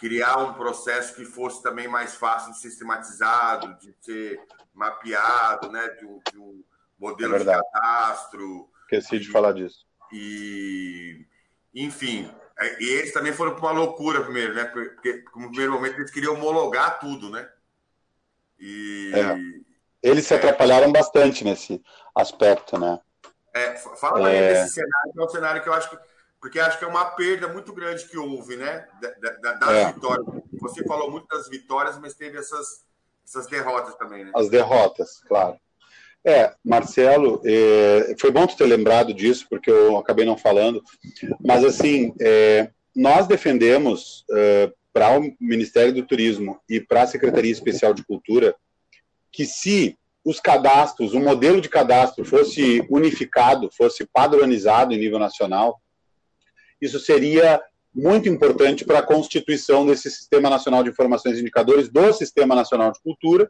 [0.01, 4.41] criar um processo que fosse também mais fácil de sistematizado, de ser
[4.75, 6.65] mapeado, né, de um, de um
[6.99, 8.69] modelo é de cadastro.
[8.91, 9.87] Esqueci e, de falar disso.
[10.13, 11.27] E,
[11.75, 14.65] enfim, é, e eles também foram para uma loucura primeiro, né?
[14.65, 17.49] Porque, no primeiro momento, eles queriam homologar tudo, né?
[18.59, 19.13] E.
[19.15, 19.69] É.
[20.03, 21.83] Eles se atrapalharam bastante nesse
[22.15, 23.01] aspecto, né?
[23.53, 24.53] É, fala é...
[24.53, 25.99] desse cenário, que é um cenário que eu acho que.
[26.41, 28.87] Porque acho que é uma perda muito grande que houve, né?
[29.61, 29.93] Das é.
[29.93, 30.27] vitórias.
[30.61, 32.85] Você falou muito das vitórias, mas teve essas,
[33.27, 34.31] essas derrotas também, né?
[34.35, 35.59] As derrotas, claro.
[36.27, 40.83] É, Marcelo, é, foi bom tu ter lembrado disso, porque eu acabei não falando,
[41.41, 47.53] mas assim, é, nós defendemos é, para o Ministério do Turismo e para a Secretaria
[47.53, 48.55] Especial de Cultura
[49.33, 55.81] que se os cadastros, o modelo de cadastro fosse unificado, fosse padronizado em nível nacional,
[56.81, 57.63] isso seria
[57.95, 62.93] muito importante para a constituição desse Sistema Nacional de Informações e Indicadores, do Sistema Nacional
[62.93, 63.49] de Cultura,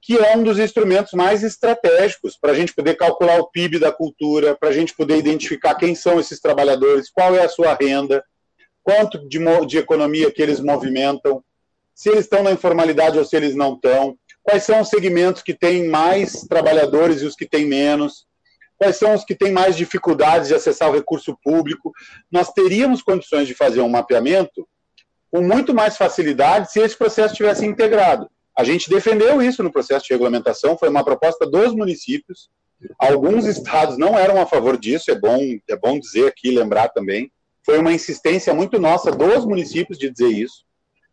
[0.00, 3.92] que é um dos instrumentos mais estratégicos para a gente poder calcular o PIB da
[3.92, 8.24] cultura, para a gente poder identificar quem são esses trabalhadores, qual é a sua renda,
[8.82, 11.42] quanto de, de economia que eles movimentam,
[11.94, 15.52] se eles estão na informalidade ou se eles não estão, quais são os segmentos que
[15.52, 18.24] têm mais trabalhadores e os que têm menos,
[18.78, 21.92] quais são os que têm mais dificuldades de acessar o recurso público.
[22.30, 24.66] Nós teríamos condições de fazer um mapeamento
[25.30, 28.30] com muito mais facilidade se esse processo tivesse integrado.
[28.58, 32.50] A gente defendeu isso no processo de regulamentação, foi uma proposta dos municípios.
[32.98, 35.38] Alguns estados não eram a favor disso, é bom,
[35.70, 37.30] é bom dizer aqui, lembrar também.
[37.64, 40.64] Foi uma insistência muito nossa dos municípios de dizer isso,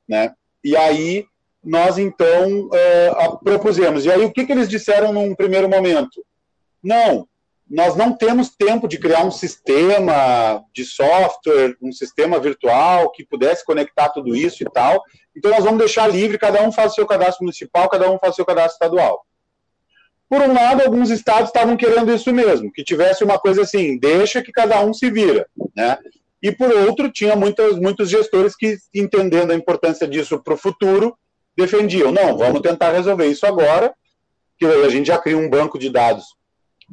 [0.09, 0.33] né?
[0.63, 1.27] E aí
[1.63, 4.05] nós então uh, propusemos.
[4.05, 6.25] E aí o que, que eles disseram num primeiro momento?
[6.81, 7.27] Não,
[7.69, 13.65] nós não temos tempo de criar um sistema de software, um sistema virtual que pudesse
[13.65, 15.01] conectar tudo isso e tal.
[15.35, 18.33] Então, nós vamos deixar livre, cada um faz o seu cadastro municipal, cada um faz
[18.33, 19.25] o seu cadastro estadual.
[20.29, 24.41] Por um lado, alguns estados estavam querendo isso mesmo, que tivesse uma coisa assim, deixa
[24.41, 25.97] que cada um se vira, né?
[26.41, 31.17] E por outro, tinha muitos, muitos gestores que, entendendo a importância disso para o futuro,
[31.57, 33.93] defendiam, não, vamos tentar resolver isso agora,
[34.57, 36.25] que a gente já cria um banco de dados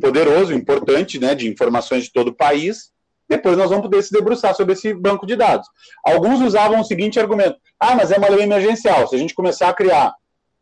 [0.00, 2.90] poderoso, importante, né, de informações de todo o país.
[3.28, 5.66] Depois nós vamos poder se debruçar sobre esse banco de dados.
[6.04, 9.06] Alguns usavam o seguinte argumento: ah, mas é uma lei emergencial.
[9.06, 10.12] Se a gente começar a criar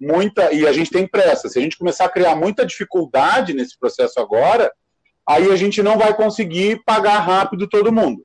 [0.01, 3.79] muita, e a gente tem pressa, se a gente começar a criar muita dificuldade nesse
[3.79, 4.73] processo agora,
[5.27, 8.25] aí a gente não vai conseguir pagar rápido todo mundo.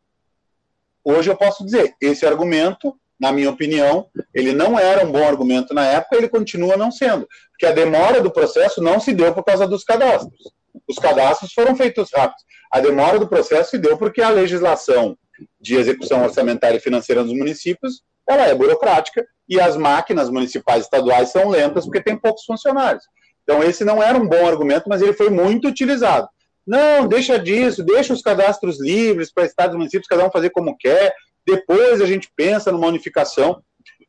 [1.03, 5.73] Hoje eu posso dizer, esse argumento, na minha opinião, ele não era um bom argumento
[5.73, 9.43] na época, ele continua não sendo, porque a demora do processo não se deu por
[9.43, 10.55] causa dos cadastros
[10.88, 12.43] os cadastros foram feitos rápidos.
[12.71, 15.17] A demora do processo se deu porque a legislação
[15.59, 20.84] de execução orçamentária e financeira dos municípios ela é burocrática e as máquinas municipais e
[20.84, 23.03] estaduais são lentas porque tem poucos funcionários.
[23.43, 26.28] Então esse não era um bom argumento, mas ele foi muito utilizado.
[26.65, 30.76] Não, deixa disso, deixa os cadastros livres para estados e municípios, cada um fazer como
[30.76, 31.13] quer,
[31.45, 33.61] depois a gente pensa numa unificação.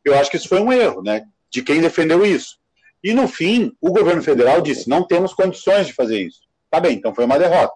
[0.02, 2.56] Eu acho que isso foi um erro, né, de quem defendeu isso.
[3.04, 6.40] E no fim, o governo federal disse: não temos condições de fazer isso.
[6.76, 7.72] Tá bem, então foi uma derrota.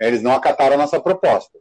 [0.00, 1.58] Eles não acataram a nossa proposta.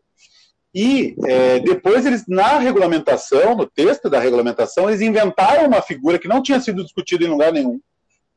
[0.74, 6.30] E é, depois eles, na regulamentação, no texto da regulamentação, eles inventaram uma figura que
[6.30, 7.78] não tinha sido discutida em lugar nenhum,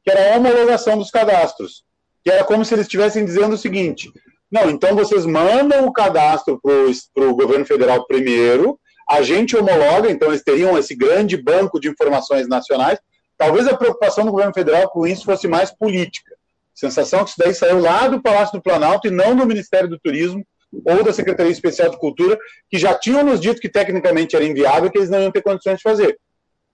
[0.02, 1.84] que era a homologação dos cadastros.
[2.24, 4.12] que era como se eles estivessem dizendo o seguinte:
[4.50, 10.26] não, então vocês mandam o cadastro para o governo federal primeiro, a gente homologa, então
[10.26, 12.98] eles teriam esse grande banco de informações nacionais.
[13.38, 16.39] Talvez a preocupação do governo federal com isso fosse mais política.
[16.80, 19.98] Sensação que isso daí saiu lá do Palácio do Planalto e não do Ministério do
[19.98, 20.42] Turismo
[20.86, 22.38] ou da Secretaria Especial de Cultura,
[22.70, 25.76] que já tinham nos dito que tecnicamente era inviável que eles não iam ter condições
[25.76, 26.18] de fazer.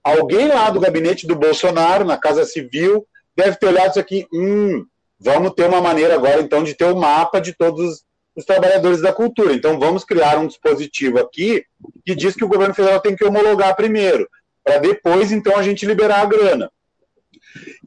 [0.01, 3.05] Alguém lá do gabinete do Bolsonaro, na Casa Civil,
[3.35, 4.25] deve ter olhado isso aqui.
[4.33, 4.85] Hum,
[5.19, 9.01] vamos ter uma maneira agora, então, de ter o um mapa de todos os trabalhadores
[9.01, 9.53] da cultura.
[9.53, 11.65] Então, vamos criar um dispositivo aqui
[12.05, 14.29] que diz que o governo federal tem que homologar primeiro,
[14.63, 16.71] para depois, então, a gente liberar a grana.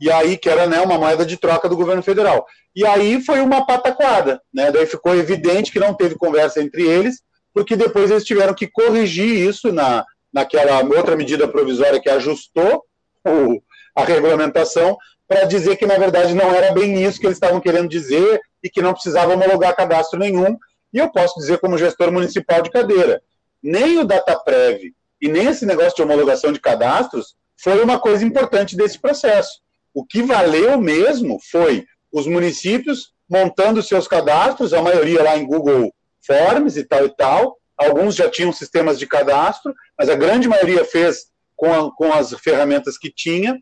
[0.00, 2.46] E aí, que era né, uma moeda de troca do governo federal.
[2.74, 4.70] E aí foi uma pataquada, né?
[4.70, 9.48] Daí ficou evidente que não teve conversa entre eles, porque depois eles tiveram que corrigir
[9.48, 12.84] isso na, naquela outra medida provisória que ajustou
[13.26, 13.60] o,
[13.94, 14.96] a regulamentação
[15.26, 18.68] para dizer que, na verdade, não era bem isso que eles estavam querendo dizer e
[18.68, 20.56] que não precisava homologar cadastro nenhum.
[20.92, 23.22] E eu posso dizer, como gestor municipal de cadeira,
[23.62, 28.76] nem o DataPrev e nem esse negócio de homologação de cadastros foi uma coisa importante
[28.76, 29.60] desse processo.
[29.94, 35.92] O que valeu mesmo foi os municípios montando seus cadastros, a maioria lá em Google
[36.26, 37.56] Forms e tal e tal.
[37.76, 42.32] Alguns já tinham sistemas de cadastro, mas a grande maioria fez com, a, com as
[42.34, 43.58] ferramentas que tinha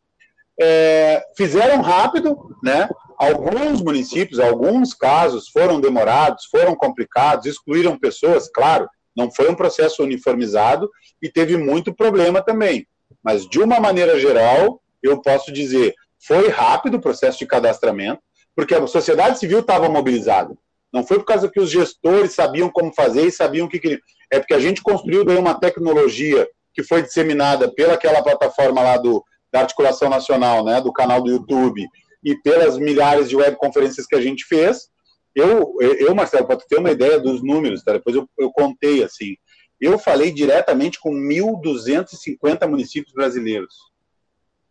[0.61, 2.89] é, fizeram rápido, né?
[3.17, 10.03] Alguns municípios, alguns casos foram demorados, foram complicados, excluíram pessoas, claro, não foi um processo
[10.03, 10.91] uniformizado
[11.23, 12.87] e teve muito problema também.
[13.29, 18.23] Mas, de uma maneira geral, eu posso dizer, foi rápido o processo de cadastramento,
[18.57, 20.57] porque a sociedade civil estava mobilizada.
[20.91, 24.01] Não foi por causa que os gestores sabiam como fazer e sabiam o que queriam.
[24.33, 29.23] É porque a gente construiu daí uma tecnologia que foi disseminada pelaquela plataforma lá do,
[29.53, 31.87] da articulação nacional, né, do canal do YouTube
[32.25, 34.89] e pelas milhares de webconferências que a gente fez,
[35.35, 37.93] eu, eu Marcelo, para ter uma ideia dos números, tá?
[37.93, 39.37] depois eu, eu contei assim,
[39.81, 43.75] eu falei diretamente com 1.250 municípios brasileiros,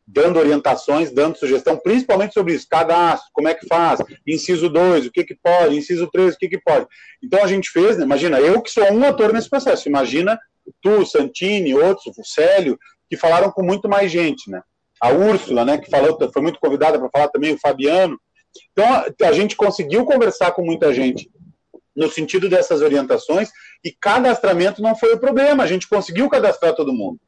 [0.06, 5.12] dando orientações, dando sugestão, principalmente sobre isso, cadastro, como é que faz, inciso 2, o
[5.12, 6.88] que que pode, inciso 3, o que que pode.
[7.24, 10.40] Então a gente fez, né, imagina, eu que sou um ator nesse processo, imagina
[10.82, 12.78] tu, Santini, outros, o Célio,
[13.10, 14.62] que falaram com muito mais gente, né?
[15.00, 18.20] A Úrsula, né, que falou, foi muito convidada para falar também, o Fabiano.
[18.72, 18.86] Então,
[19.28, 21.30] a gente conseguiu conversar com muita gente
[21.98, 23.50] no sentido dessas orientações
[23.84, 27.20] e cadastramento não foi o problema, a gente conseguiu cadastrar todo mundo.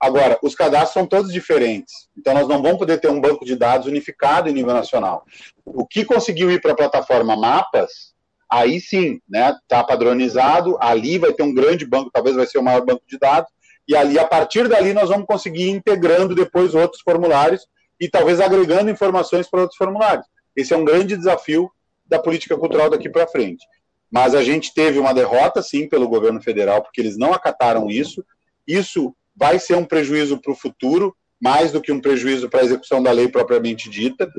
[0.00, 3.54] Agora, os cadastros são todos diferentes, então nós não vamos poder ter um banco de
[3.54, 5.24] dados unificado em nível nacional.
[5.64, 8.14] O que conseguiu ir para a plataforma Mapas,
[8.50, 12.62] aí sim, né, está padronizado, ali vai ter um grande banco, talvez vai ser o
[12.62, 13.50] maior banco de dados,
[13.86, 17.66] e ali, a partir dali, nós vamos conseguir ir integrando depois outros formulários
[18.00, 20.26] e talvez agregando informações para outros formulários.
[20.54, 21.70] Esse é um grande desafio
[22.06, 23.66] da política cultural daqui para frente.
[24.10, 28.24] Mas a gente teve uma derrota, sim, pelo governo federal, porque eles não acataram isso.
[28.66, 32.64] Isso vai ser um prejuízo para o futuro, mais do que um prejuízo para a
[32.64, 34.30] execução da lei propriamente dita.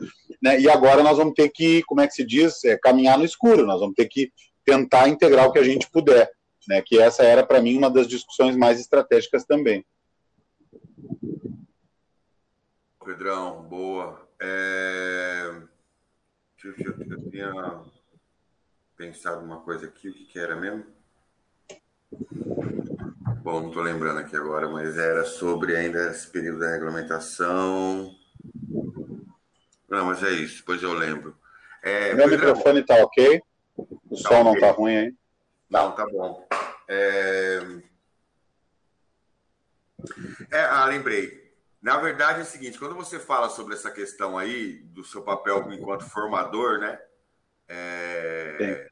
[0.41, 0.59] Né?
[0.59, 3.65] E agora nós vamos ter que, como é que se diz, é, caminhar no escuro,
[3.65, 4.32] nós vamos ter que
[4.65, 6.30] tentar integrar o que a gente puder
[6.70, 9.84] né, que essa era, para mim, uma das discussões mais estratégicas também.
[13.03, 14.30] Pedrão, boa.
[14.39, 15.51] É...
[16.63, 17.84] Eu, eu, eu tinha
[18.99, 20.85] pensado uma coisa aqui, o que, que era mesmo?
[23.41, 28.13] Bom, não estou lembrando aqui agora, mas era sobre ainda esse período da regulamentação.
[29.87, 31.33] Não, mas é isso, depois eu lembro.
[31.81, 33.41] É, Meu Pedrão, microfone está ok?
[33.77, 34.43] O tá som okay.
[34.43, 35.15] não está ruim aí?
[35.69, 36.45] Não, tá bom.
[36.89, 37.59] É...
[40.51, 40.59] é...
[40.59, 41.53] ah, lembrei.
[41.81, 45.71] Na verdade é o seguinte, quando você fala sobre essa questão aí do seu papel
[45.71, 46.99] enquanto formador, né?
[47.69, 48.88] É...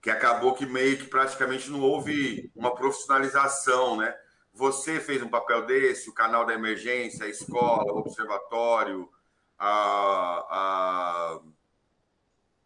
[0.00, 4.14] Que acabou que meio que praticamente não houve uma profissionalização, né?
[4.54, 9.08] Você fez um papel desse, o canal da emergência, a escola, o observatório,
[9.58, 11.40] a, a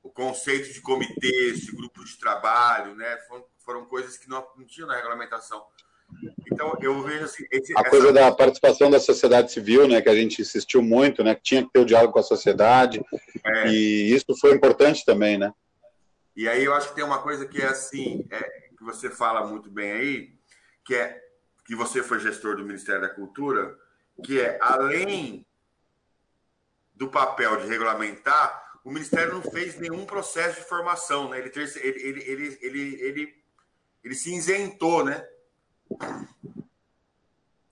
[0.03, 3.19] o conceito de comitês, de grupo de trabalho, né?
[3.29, 5.63] Foram, foram coisas que não, não tinham na regulamentação.
[6.53, 7.45] Então, eu vejo assim.
[7.51, 7.91] Esse, a essa...
[7.91, 11.63] coisa da participação da sociedade civil, né, que a gente insistiu muito, né, que tinha
[11.63, 13.01] que ter o diálogo com a sociedade,
[13.45, 13.69] é.
[13.69, 15.53] e isso foi importante também, né?
[16.37, 18.41] E aí eu acho que tem uma coisa que é assim, é,
[18.77, 20.39] que você fala muito bem aí,
[20.85, 21.21] que é
[21.65, 23.79] que você foi gestor do Ministério da Cultura,
[24.25, 25.47] que é além
[26.95, 31.39] do papel de regulamentar, o Ministério não fez nenhum processo de formação, né?
[31.39, 33.35] Ele, ele, ele, ele, ele,
[34.05, 35.25] ele, se isentou, né?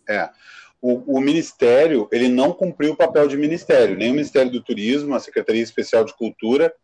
[0.09, 0.31] É.
[0.81, 5.15] o, o, Ministério ele não cumpriu o papel de Ministério, nem o Ministério do Turismo,
[5.15, 6.75] a Secretaria Especial de Cultura,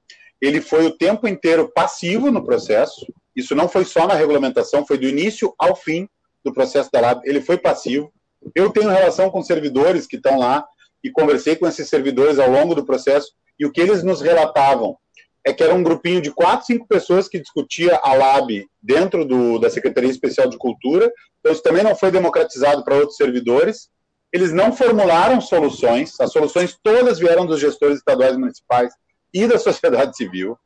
[0.41, 4.99] ele foi o tempo inteiro passivo no processo, isso não foi só na regulamentação, foi
[4.99, 6.09] do início ao fim
[6.45, 8.13] do processo da LAB, ele foi passivo.
[8.55, 10.65] Eu tenho relação com servidores que estão lá
[11.03, 13.33] e conversei com esses servidores ao longo do processo.
[13.59, 14.97] E o que eles nos relatavam
[15.45, 19.59] é que era um grupinho de quatro, cinco pessoas que discutia a LAB dentro do,
[19.59, 23.91] da Secretaria Especial de Cultura, então isso também não foi democratizado para outros servidores.
[24.33, 28.93] Eles não formularam soluções, as soluções todas vieram dos gestores estaduais e municipais
[29.35, 30.57] e da sociedade civil.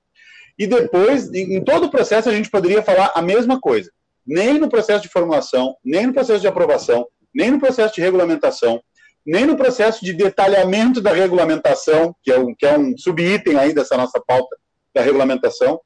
[0.59, 3.91] E depois, em todo o processo, a gente poderia falar a mesma coisa.
[4.27, 8.83] Nem no processo de formulação, nem no processo de aprovação, nem no processo de regulamentação,
[9.25, 13.73] nem no processo de detalhamento da regulamentação, que é um, que é um subitem aí
[13.73, 14.57] dessa nossa pauta
[14.95, 15.81] da regulamentação,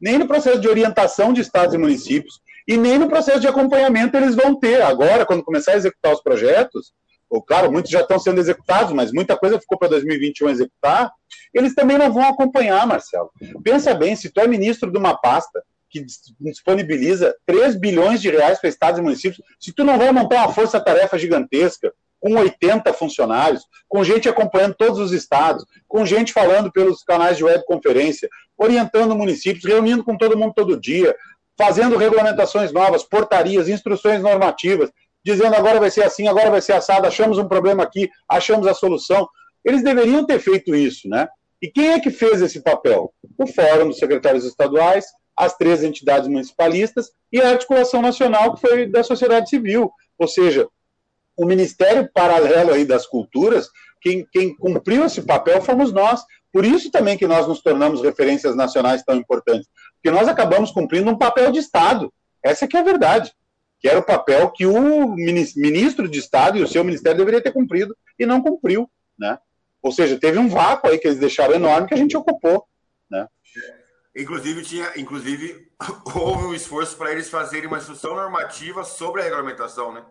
[0.00, 4.16] nem no processo de orientação de estados e municípios, e nem no processo de acompanhamento
[4.16, 4.82] eles vão ter.
[4.82, 6.92] Agora, quando começar a executar os projetos,
[7.40, 11.10] claro, muitos já estão sendo executados, mas muita coisa ficou para 2021 executar,
[11.54, 13.30] eles também não vão acompanhar, Marcelo.
[13.62, 16.04] Pensa bem, se tu é ministro de uma pasta que
[16.40, 20.52] disponibiliza 3 bilhões de reais para estados e municípios, se tu não vai montar uma
[20.52, 27.02] força-tarefa gigantesca, com 80 funcionários, com gente acompanhando todos os estados, com gente falando pelos
[27.02, 31.16] canais de webconferência, orientando municípios, reunindo com todo mundo todo dia,
[31.58, 34.90] fazendo regulamentações novas, portarias, instruções normativas,
[35.24, 38.74] dizendo agora vai ser assim, agora vai ser assado, achamos um problema aqui, achamos a
[38.74, 39.28] solução.
[39.64, 41.28] Eles deveriam ter feito isso, né?
[41.60, 43.12] E quem é que fez esse papel?
[43.38, 45.06] O Fórum dos Secretários Estaduais,
[45.36, 49.90] as três entidades municipalistas e a articulação nacional que foi da sociedade civil.
[50.18, 50.68] Ou seja,
[51.36, 53.68] o Ministério Paralelo aí das Culturas,
[54.00, 56.22] quem, quem cumpriu esse papel fomos nós.
[56.52, 61.10] Por isso também que nós nos tornamos referências nacionais tão importantes, porque nós acabamos cumprindo
[61.10, 62.12] um papel de Estado.
[62.44, 63.32] Essa que é a verdade,
[63.82, 67.52] que era o papel que o ministro de Estado e o seu ministério deveria ter
[67.52, 69.38] cumprido e não cumpriu, né?
[69.82, 72.64] Ou seja, teve um vácuo aí que eles deixaram enorme que a gente ocupou,
[73.10, 73.26] né?
[74.16, 75.68] Inclusive, tinha, inclusive
[76.14, 80.04] houve um esforço para eles fazerem uma instrução normativa sobre a regulamentação, né?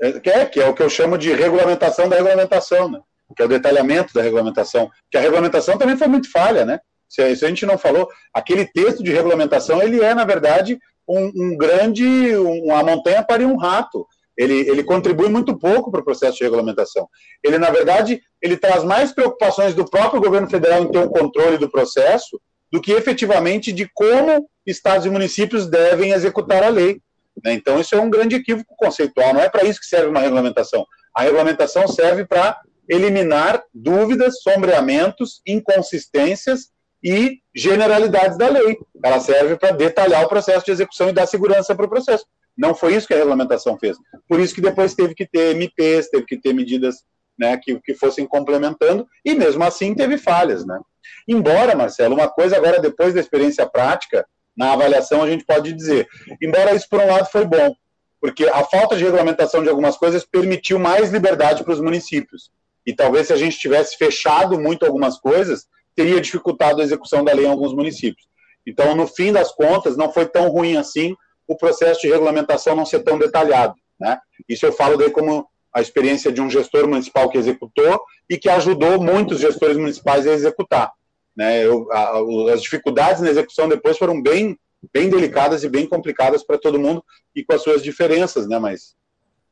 [0.00, 3.00] É, que é, que é o que eu chamo de regulamentação da regulamentação, né?
[3.36, 6.80] que é o detalhamento da regulamentação, que a regulamentação também foi muito falha, né?
[7.08, 10.78] Se, a gente não falou, aquele texto de regulamentação, ele é, na verdade,
[11.08, 14.06] um, um grande, uma montanha para um rato.
[14.36, 17.08] Ele, ele contribui muito pouco para o processo de regulamentação.
[17.44, 21.58] Ele, na verdade, ele traz mais preocupações do próprio governo federal em ter um controle
[21.58, 22.40] do processo
[22.72, 27.00] do que efetivamente de como estados e municípios devem executar a lei.
[27.44, 27.52] Né?
[27.54, 30.86] Então, isso é um grande equívoco conceitual, não é para isso que serve uma regulamentação.
[31.14, 36.70] A regulamentação serve para eliminar dúvidas, sombreamentos, inconsistências
[37.02, 38.78] e generalidades da lei.
[39.02, 42.26] Ela serve para detalhar o processo de execução e dar segurança para o processo.
[42.56, 43.96] Não foi isso que a regulamentação fez.
[44.28, 47.04] Por isso que depois teve que ter MPs, teve que ter medidas
[47.38, 50.66] né, que, que fossem complementando, e mesmo assim teve falhas.
[50.66, 50.78] Né?
[51.26, 56.06] Embora, Marcelo, uma coisa agora, depois da experiência prática, na avaliação a gente pode dizer.
[56.42, 57.74] Embora isso, por um lado, foi bom,
[58.20, 62.50] porque a falta de regulamentação de algumas coisas permitiu mais liberdade para os municípios.
[62.86, 65.66] E talvez se a gente tivesse fechado muito algumas coisas,
[66.00, 68.26] teria dificultado a execução da lei em alguns municípios.
[68.66, 71.14] Então, no fim das contas, não foi tão ruim assim
[71.46, 73.74] o processo de regulamentação não ser tão detalhado.
[73.98, 74.18] Né?
[74.48, 78.48] Isso eu falo daí como a experiência de um gestor municipal que executou e que
[78.48, 80.90] ajudou muitos gestores municipais a executar.
[81.36, 81.66] Né?
[81.66, 84.58] Eu, a, as dificuldades na execução depois foram bem,
[84.94, 87.04] bem delicadas e bem complicadas para todo mundo
[87.36, 88.58] e com as suas diferenças, né?
[88.58, 88.96] mas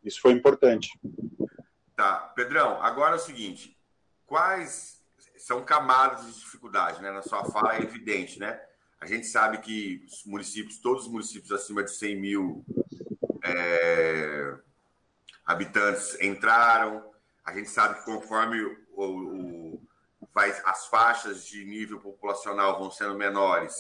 [0.03, 0.89] isso foi importante.
[1.95, 3.77] Tá, Pedrão, agora é o seguinte,
[4.25, 4.98] quais
[5.49, 7.11] são camadas de dificuldade, né?
[7.11, 8.61] Na sua fala é evidente, né?
[9.01, 12.65] A gente sabe que os municípios, todos os municípios acima de 100 mil
[13.43, 14.55] é,
[15.47, 17.03] habitantes entraram.
[17.43, 18.61] A gente sabe que conforme
[18.93, 19.83] o, o,
[20.35, 23.75] vai, as faixas de nível populacional vão sendo menores,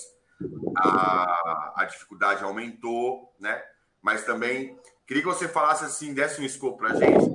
[0.75, 3.63] a, a dificuldade aumentou, né?
[4.01, 7.29] Mas também queria que você falasse assim, desse um escopo para a gente,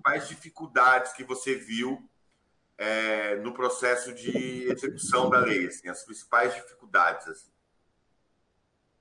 [0.00, 2.08] principais dificuldades que você viu
[2.80, 7.28] é, no processo de execução da lei, assim, as principais dificuldades.
[7.28, 7.50] Assim.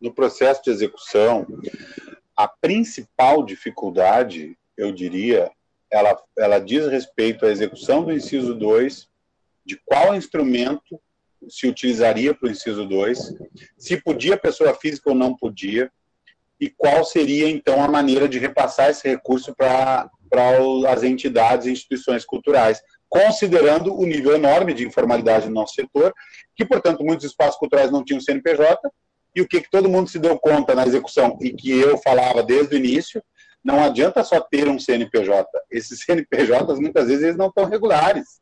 [0.01, 1.47] No processo de execução,
[2.35, 5.49] a principal dificuldade, eu diria,
[5.89, 9.07] ela, ela diz respeito à execução do inciso 2
[9.65, 10.99] de qual instrumento
[11.47, 13.33] se utilizaria para o inciso 2,
[13.77, 15.89] se podia pessoa física ou não podia,
[16.59, 20.09] e qual seria, então, a maneira de repassar esse recurso para
[20.89, 26.13] as entidades e instituições culturais, considerando o nível enorme de informalidade no nosso setor,
[26.55, 28.77] que, portanto, muitos espaços culturais não tinham CNPJ,
[29.35, 32.43] e o que, que todo mundo se deu conta na execução, e que eu falava
[32.43, 33.21] desde o início,
[33.63, 35.47] não adianta só ter um CNPJ.
[35.71, 38.39] Esses CNPJs, muitas vezes, eles não estão regulares.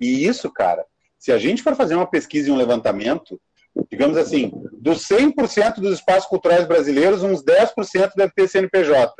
[0.00, 0.84] E isso, cara,
[1.18, 3.40] se a gente for fazer uma pesquisa e um levantamento,
[3.90, 9.12] digamos assim, dos 100% dos espaços culturais brasileiros, uns 10% deve ter CNPJ.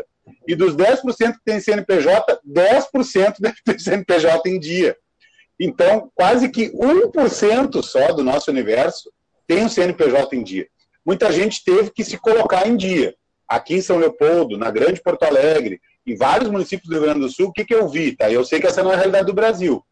[0.47, 4.97] E dos 10% que tem CNPJ, 10% deve ter CNPJ em dia.
[5.59, 9.13] Então, quase que 1% só do nosso universo
[9.47, 10.67] tem um CNPJ em dia.
[11.05, 13.15] Muita gente teve que se colocar em dia.
[13.47, 17.29] Aqui em São Leopoldo, na Grande Porto Alegre, em vários municípios do Rio Grande do
[17.29, 18.17] Sul, o que, que eu vi?
[18.17, 18.31] Tá?
[18.31, 19.77] Eu sei que essa não é a realidade do Brasil.
[19.77, 19.85] O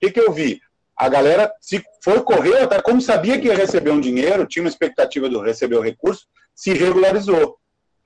[0.00, 0.60] que, que eu vi?
[0.96, 4.68] A galera se foi correr, até como sabia que ia receber um dinheiro, tinha uma
[4.68, 7.56] expectativa de receber o recurso, se regularizou.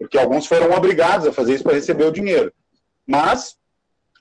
[0.02, 2.52] Porque alguns foram obrigados a fazer isso para receber o dinheiro.
[3.06, 3.56] Mas,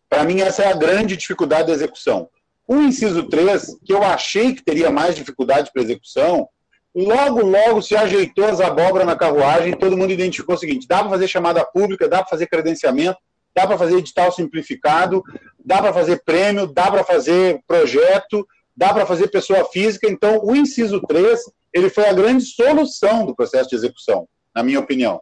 [0.08, 2.30] para mim, essa é a grande dificuldade da execução.
[2.68, 6.48] O inciso 3, que eu achei que teria mais dificuldade para execução,
[6.96, 11.10] logo, logo se ajeitou as abóboras na carruagem, todo mundo identificou o seguinte: dá para
[11.10, 13.18] fazer chamada pública, dá para fazer credenciamento,
[13.56, 15.24] dá para fazer edital simplificado,
[15.64, 20.08] dá para fazer prêmio, dá para fazer projeto, dá para fazer pessoa física.
[20.08, 21.40] Então, o inciso 3,
[21.74, 25.22] ele foi a grande solução do processo de execução, na minha opinião.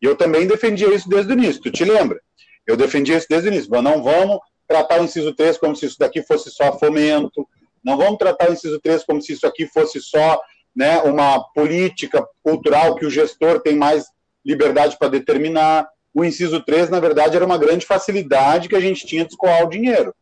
[0.00, 2.20] E eu também defendia isso desde o início, tu te lembra?
[2.66, 3.70] Eu defendia isso desde o início.
[3.70, 7.46] Mas não vamos tratar o inciso 3 como se isso daqui fosse só fomento,
[7.84, 10.40] não vamos tratar o inciso 3 como se isso aqui fosse só
[10.74, 14.06] né, uma política cultural que o gestor tem mais
[14.44, 15.88] liberdade para determinar.
[16.12, 19.64] O inciso 3, na verdade, era uma grande facilidade que a gente tinha de escoar
[19.64, 20.12] o dinheiro.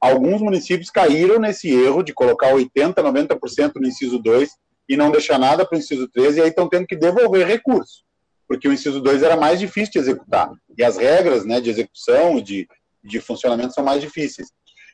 [0.00, 4.50] Alguns municípios caíram nesse erro de colocar 80%, 90% no inciso 2
[4.88, 8.04] e não deixar nada para o inciso 3, e aí estão tendo que devolver recursos,
[8.48, 10.50] porque o inciso 2 era mais difícil de executar.
[10.76, 12.68] E as regras né, de execução e de,
[13.04, 14.48] de funcionamento são mais difíceis.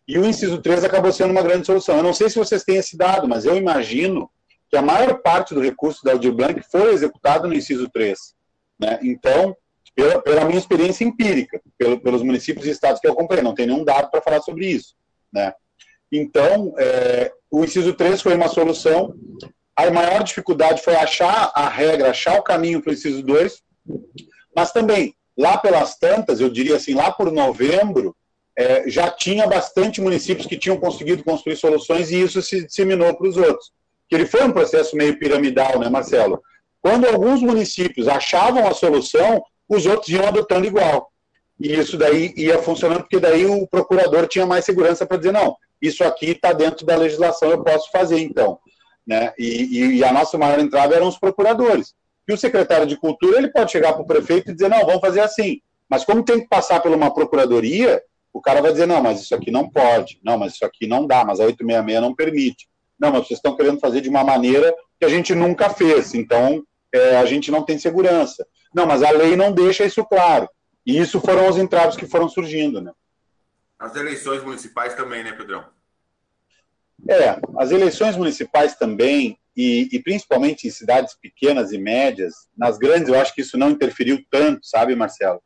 [0.07, 1.97] E o inciso 3 acabou sendo uma grande solução.
[1.97, 4.29] Eu não sei se vocês têm esse dado, mas eu imagino
[4.69, 8.19] que a maior parte do recurso da Aldir Blanc foi executado no inciso 3.
[8.79, 8.99] Né?
[9.03, 9.57] Então,
[9.95, 13.67] pela, pela, minha experiência empírica, pelo, pelos municípios e estados que eu acompanhei, não tem
[13.67, 14.97] nenhum dado para falar sobre isso.
[15.33, 15.55] Né?
[16.11, 19.15] Então, é, o inciso 3 foi uma solução.
[19.77, 23.63] A maior dificuldade foi achar a regra, achar o caminho para o inciso 2,
[24.55, 28.15] mas também, lá pelas tantas, eu diria assim, lá por novembro,
[28.57, 33.29] é, já tinha bastante municípios que tinham conseguido construir soluções e isso se disseminou para
[33.29, 33.73] os outros.
[34.09, 36.41] Que ele foi um processo meio piramidal, né, Marcelo?
[36.81, 41.11] Quando alguns municípios achavam a solução, os outros iam adotando igual.
[41.59, 45.57] E isso daí ia funcionando, porque daí o procurador tinha mais segurança para dizer, não,
[45.81, 48.59] isso aqui está dentro da legislação, eu posso fazer, então.
[49.07, 49.33] Né?
[49.39, 51.95] E, e, a nossa maior entrada eram os procuradores.
[52.27, 55.01] E o secretário de Cultura ele pode chegar para o prefeito e dizer, não, vamos
[55.01, 55.61] fazer assim.
[55.89, 58.03] Mas como tem que passar por uma procuradoria,
[58.33, 61.07] o cara vai dizer, não, mas isso aqui não pode, não, mas isso aqui não
[61.07, 62.69] dá, mas a 866 não permite.
[62.99, 66.65] Não, mas vocês estão querendo fazer de uma maneira que a gente nunca fez, então
[66.93, 68.47] é, a gente não tem segurança.
[68.75, 70.49] Não, mas a lei não deixa isso claro.
[70.87, 72.93] E isso foram os entraves que foram surgindo, né?
[73.79, 75.65] As eleições municipais também, né, Pedrão?
[77.09, 83.09] É, as eleições municipais também, e, e, principalmente em cidades pequenas e médias, nas grandes
[83.09, 85.41] eu acho que isso não interferiu tanto, sabe, Marcelo?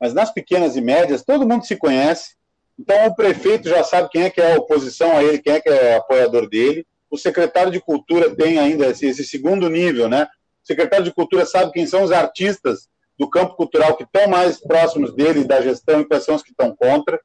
[0.00, 2.34] Mas nas pequenas e médias, todo mundo se conhece,
[2.78, 5.68] então o prefeito já sabe quem é que é oposição a ele, quem é que
[5.68, 10.24] é apoiador dele, o secretário de Cultura tem ainda esse, esse segundo nível, né?
[10.62, 14.60] O secretário de Cultura sabe quem são os artistas do campo cultural que estão mais
[14.60, 17.18] próximos dele, da gestão, e quais são os que estão contra.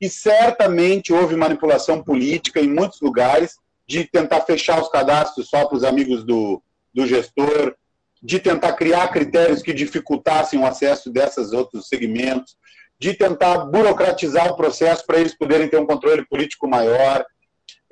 [0.00, 3.56] E certamente houve manipulação política em muitos lugares
[3.88, 6.62] de tentar fechar os cadastros só para os amigos do,
[6.92, 7.74] do gestor,
[8.22, 12.56] de tentar criar critérios que dificultassem o acesso desses outros segmentos,
[12.98, 17.24] de tentar burocratizar o processo para eles poderem ter um controle político maior.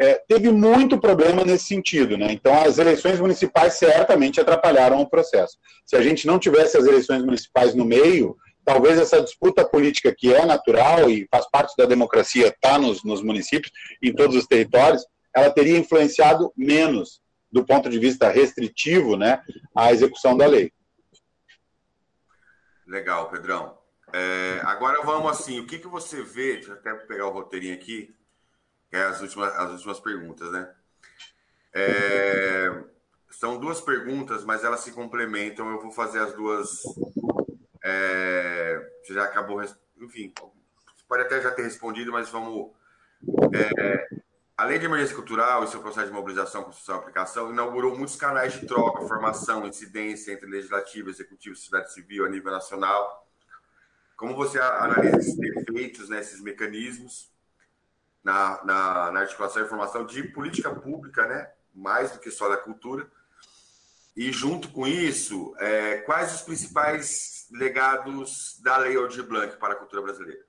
[0.01, 2.33] É, teve muito problema nesse sentido, né?
[2.33, 5.57] Então, as eleições municipais certamente atrapalharam o processo.
[5.87, 10.33] Se a gente não tivesse as eleições municipais no meio, talvez essa disputa política que
[10.33, 13.73] é natural e faz parte da democracia, está nos, nos municípios,
[14.03, 15.05] em todos os territórios,
[15.35, 17.21] ela teria influenciado menos
[17.51, 19.43] do ponto de vista restritivo, né,
[19.75, 20.73] a execução da lei.
[22.87, 23.79] Legal, Pedrão.
[24.13, 26.55] É, agora vamos assim, o que, que você vê?
[26.55, 28.15] Deixa eu até pegar o roteirinho aqui,
[28.91, 30.73] que é as últimas, as últimas perguntas, né?
[31.73, 32.85] É,
[33.33, 35.69] são duas perguntas, mas elas se complementam.
[35.69, 36.83] Eu vou fazer as duas.
[37.87, 39.63] É, você já acabou,
[40.01, 40.33] enfim,
[41.07, 42.73] pode até já ter respondido, mas vamos.
[43.55, 44.25] É,
[44.57, 48.17] a Lei de Emergência Cultural e seu processo de mobilização, construção e aplicação inaugurou muitos
[48.17, 53.29] canais de troca, formação, incidência entre legislativo, executivo e sociedade civil a nível nacional.
[54.17, 57.31] Como você analisa esses efeitos, né, esses mecanismos
[58.23, 62.57] na, na, na articulação e formação de política pública, né, mais do que só da
[62.57, 63.11] cultura?
[64.17, 69.77] E junto com isso, é, quais os principais legados da Lei Aldir Blanc para a
[69.77, 70.43] cultura brasileira?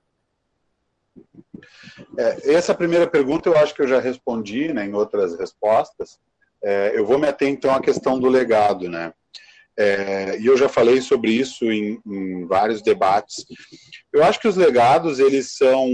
[2.18, 6.18] É, essa primeira pergunta eu acho que eu já respondi né, em outras respostas.
[6.62, 9.12] É, eu vou me ater então à questão do legado, né?
[9.78, 13.44] É, e eu já falei sobre isso em, em, vários debates.
[14.10, 15.86] Eu acho que os legados eles são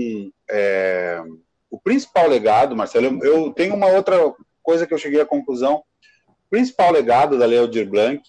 [0.48, 1.20] é,
[1.68, 3.06] o principal legado, Marcelo.
[3.06, 4.16] Eu, eu, tenho uma outra
[4.62, 5.82] coisa que eu cheguei à conclusão.
[6.28, 8.22] O principal legado da Lei Aldir Blanc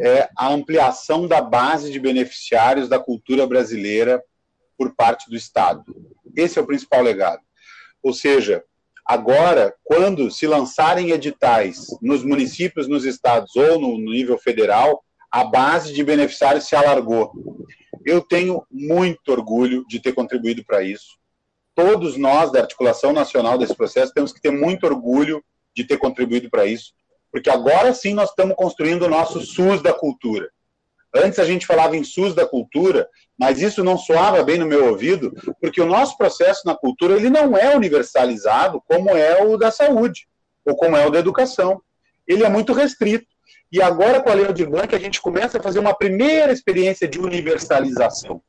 [0.00, 4.22] é a ampliação da base de beneficiários da cultura brasileira
[4.76, 5.84] por parte do Estado.
[6.36, 7.42] Esse é o principal legado.
[8.02, 8.64] Ou seja,
[9.04, 15.92] agora, quando se lançarem editais nos municípios, nos estados ou no, nível federal, a base
[15.92, 17.32] de beneficiários se alargou.
[18.04, 21.18] Eu tenho muito orgulho de ter contribuído para isso.
[21.74, 25.44] Todos nós da articulação nacional desse processo temos que ter muito orgulho
[25.74, 26.92] de ter contribuído para isso,
[27.30, 30.48] porque agora sim nós estamos construindo o nosso SUS da cultura.
[31.14, 34.88] Antes a gente falava em SUS da cultura, mas isso não soava bem no meu
[34.88, 39.70] ouvido, porque o nosso processo na cultura ele não é universalizado como é o da
[39.70, 40.28] saúde,
[40.64, 41.80] ou como é o da educação.
[42.26, 43.26] Ele é muito restrito.
[43.72, 47.08] E agora, com a Lei de Blanc, a gente começa a fazer uma primeira experiência
[47.08, 48.42] de universalização.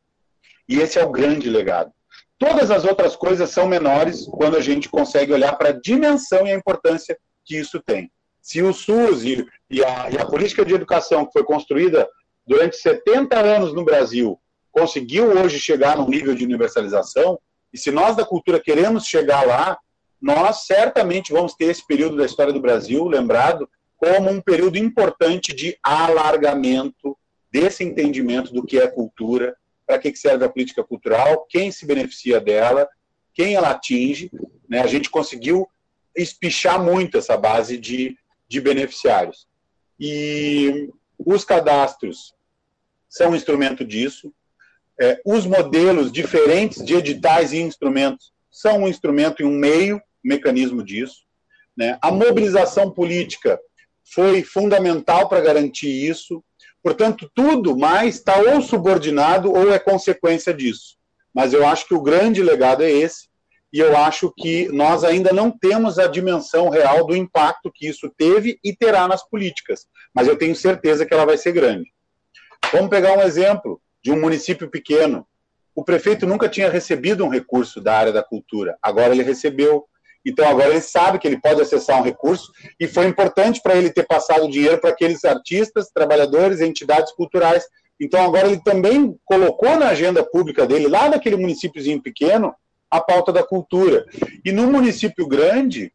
[0.67, 1.91] E esse é o grande legado.
[2.37, 6.51] Todas as outras coisas são menores quando a gente consegue olhar para a dimensão e
[6.51, 8.09] a importância que isso tem.
[8.41, 12.07] Se o SUS e, e, a, e a política de educação que foi construída
[12.45, 14.39] durante 70 anos no Brasil,
[14.71, 17.39] conseguiu hoje chegar num nível de universalização,
[17.71, 19.77] e se nós da cultura queremos chegar lá,
[20.21, 25.53] nós certamente vamos ter esse período da história do Brasil lembrado como um período importante
[25.53, 27.17] de alargamento
[27.51, 29.55] desse entendimento do que é cultura,
[29.85, 32.87] para que serve a política cultural, quem se beneficia dela,
[33.33, 34.31] quem ela atinge.
[34.67, 34.81] Né?
[34.81, 35.67] A gente conseguiu
[36.15, 38.15] espichar muito essa base de,
[38.49, 39.47] de beneficiários.
[39.99, 42.33] E os cadastros
[43.07, 44.33] são um instrumento disso.
[44.99, 50.29] É, os modelos diferentes de editais e instrumentos são um instrumento e um meio, um
[50.29, 51.23] mecanismo disso.
[51.77, 51.97] Né?
[52.01, 53.59] A mobilização política
[54.03, 56.43] foi fundamental para garantir isso.
[56.81, 60.97] Portanto, tudo mais está ou subordinado ou é consequência disso.
[61.33, 63.28] Mas eu acho que o grande legado é esse,
[63.71, 68.11] e eu acho que nós ainda não temos a dimensão real do impacto que isso
[68.17, 69.85] teve e terá nas políticas.
[70.13, 71.91] Mas eu tenho certeza que ela vai ser grande.
[72.71, 75.25] Vamos pegar um exemplo de um município pequeno.
[75.75, 79.85] O prefeito nunca tinha recebido um recurso da área da cultura, agora ele recebeu.
[80.25, 83.89] Então agora ele sabe que ele pode acessar um recurso e foi importante para ele
[83.89, 87.63] ter passado dinheiro para aqueles artistas, trabalhadores, entidades culturais.
[87.99, 92.53] Então agora ele também colocou na agenda pública dele, lá naquele municípiozinho pequeno,
[92.89, 94.05] a pauta da cultura.
[94.43, 95.91] E no município grande,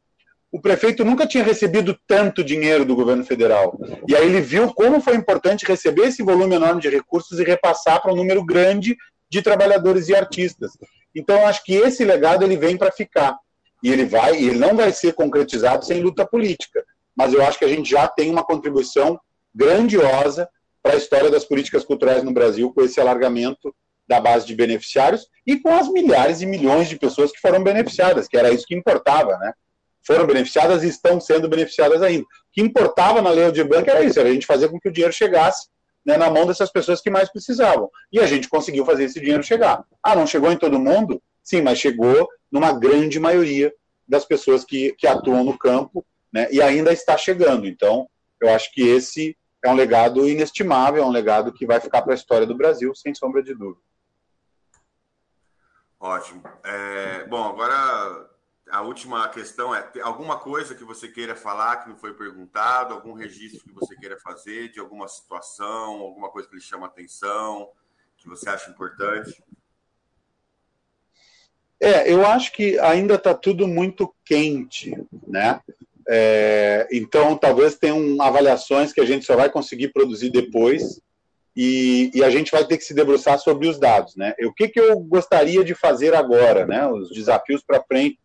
[0.53, 3.77] o prefeito nunca tinha recebido tanto dinheiro do governo federal.
[4.07, 8.01] E aí ele viu como foi importante receber esse volume enorme de recursos e repassar
[8.01, 8.97] para um número grande
[9.29, 10.71] de trabalhadores e artistas.
[11.13, 13.37] Então, acho que esse legado ele vem para ficar.
[13.83, 16.85] E ele vai, e ele não vai ser concretizado sem luta política.
[17.17, 19.19] Mas eu acho que a gente já tem uma contribuição
[19.55, 20.49] grandiosa
[20.83, 23.75] para a história das políticas culturais no Brasil com esse alargamento
[24.07, 28.29] da base de beneficiários e com as milhares e milhões de pessoas que foram beneficiadas,
[28.29, 29.53] que era isso que importava, né?
[30.07, 32.25] foram beneficiadas e estão sendo beneficiadas ainda.
[32.25, 34.89] O que importava na lei de banco era isso, era a gente fazer com que
[34.89, 35.69] o dinheiro chegasse
[36.05, 37.91] né, na mão dessas pessoas que mais precisavam.
[38.13, 39.83] E a gente conseguiu fazer esse dinheiro chegar.
[40.03, 41.23] Ah, não chegou em todo mundo?
[41.43, 43.73] Sim, mas chegou numa grande maioria
[44.07, 47.67] das pessoas que, que atuam no campo né, e ainda está chegando.
[47.67, 48.07] Então,
[48.41, 52.13] eu acho que esse é um legado inestimável, é um legado que vai ficar para
[52.13, 53.81] a história do Brasil, sem sombra de dúvida.
[56.05, 56.43] Ótimo.
[56.63, 58.29] É, bom, agora
[58.71, 63.15] a última questão é: alguma coisa que você queira falar que não foi perguntado, algum
[63.15, 67.71] registro que você queira fazer de alguma situação, alguma coisa que lhe chama atenção,
[68.19, 69.43] que você acha importante?
[71.81, 74.93] É, eu acho que ainda está tudo muito quente,
[75.27, 75.59] né?
[76.07, 81.01] É, então, talvez tenham avaliações que a gente só vai conseguir produzir depois
[81.57, 84.35] e, e, a gente vai ter que se debruçar sobre os dados, né?
[84.45, 86.87] O que, que eu gostaria de fazer agora, né?
[86.89, 88.19] Os desafios para frente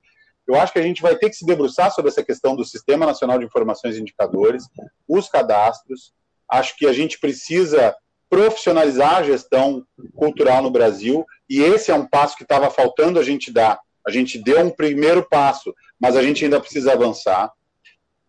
[0.49, 3.05] eu acho que a gente vai ter que se debruçar sobre essa questão do Sistema
[3.05, 4.63] Nacional de Informações e Indicadores,
[5.07, 6.11] os cadastros.
[6.49, 7.95] Acho que a gente precisa
[8.27, 9.85] profissionalizar a gestão
[10.15, 13.79] cultural no Brasil, e esse é um passo que estava faltando a gente dar.
[14.05, 17.51] A gente deu um primeiro passo, mas a gente ainda precisa avançar.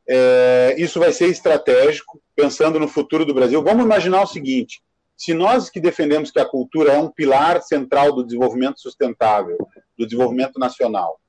[0.06, 3.62] É, isso vai ser estratégico, pensando no futuro do Brasil.
[3.62, 4.82] Vamos imaginar o seguinte:
[5.20, 9.58] se nós que defendemos que a cultura é um pilar central do desenvolvimento sustentável,
[9.94, 11.20] do desenvolvimento nacional,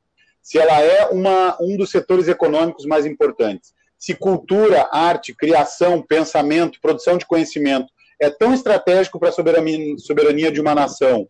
[0.42, 6.80] se ela é uma, um dos setores econômicos mais importantes, se cultura, arte, criação, pensamento,
[6.82, 7.88] produção de conhecimento
[8.22, 11.28] é tão estratégico para a soberania, soberania de uma nação,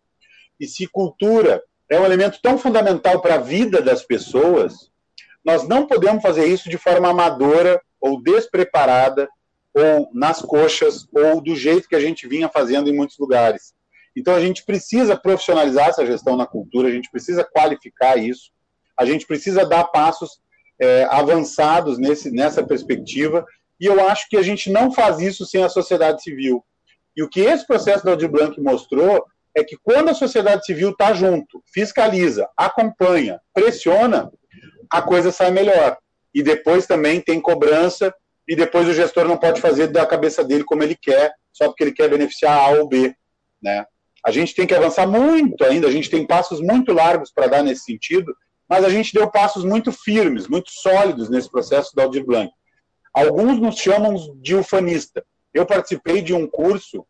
[0.60, 1.60] e se cultura
[1.90, 4.88] é um elemento tão fundamental para a vida das pessoas,
[5.44, 9.28] nós não podemos fazer isso de forma amadora ou despreparada
[9.74, 13.74] ou nas coxas ou do jeito que a gente vinha fazendo em muitos lugares.
[14.16, 18.50] Então a gente precisa profissionalizar essa gestão na cultura, a gente precisa qualificar isso,
[18.98, 20.40] a gente precisa dar passos
[20.78, 23.44] é, avançados nesse, nessa perspectiva,
[23.80, 26.64] e eu acho que a gente não faz isso sem a sociedade civil.
[27.16, 29.24] E o que esse processo da Aldir Blanc mostrou
[29.54, 34.30] é que quando a sociedade civil está junto, fiscaliza, acompanha, pressiona,
[34.90, 35.96] a coisa sai melhor.
[36.34, 38.14] E depois também tem cobrança,
[38.48, 41.84] e depois o gestor não pode fazer da cabeça dele como ele quer, só porque
[41.84, 43.14] ele quer beneficiar A ou B.
[43.62, 43.84] Né?
[44.24, 47.62] A gente tem que avançar muito ainda, a gente tem passos muito largos para dar
[47.62, 48.34] nesse sentido,
[48.68, 52.50] mas a gente deu passos muito firmes, muito sólidos nesse processo da Aldir Blanc.
[53.12, 55.24] Alguns nos chamam de ufanista.
[55.52, 57.06] Eu participei de um curso,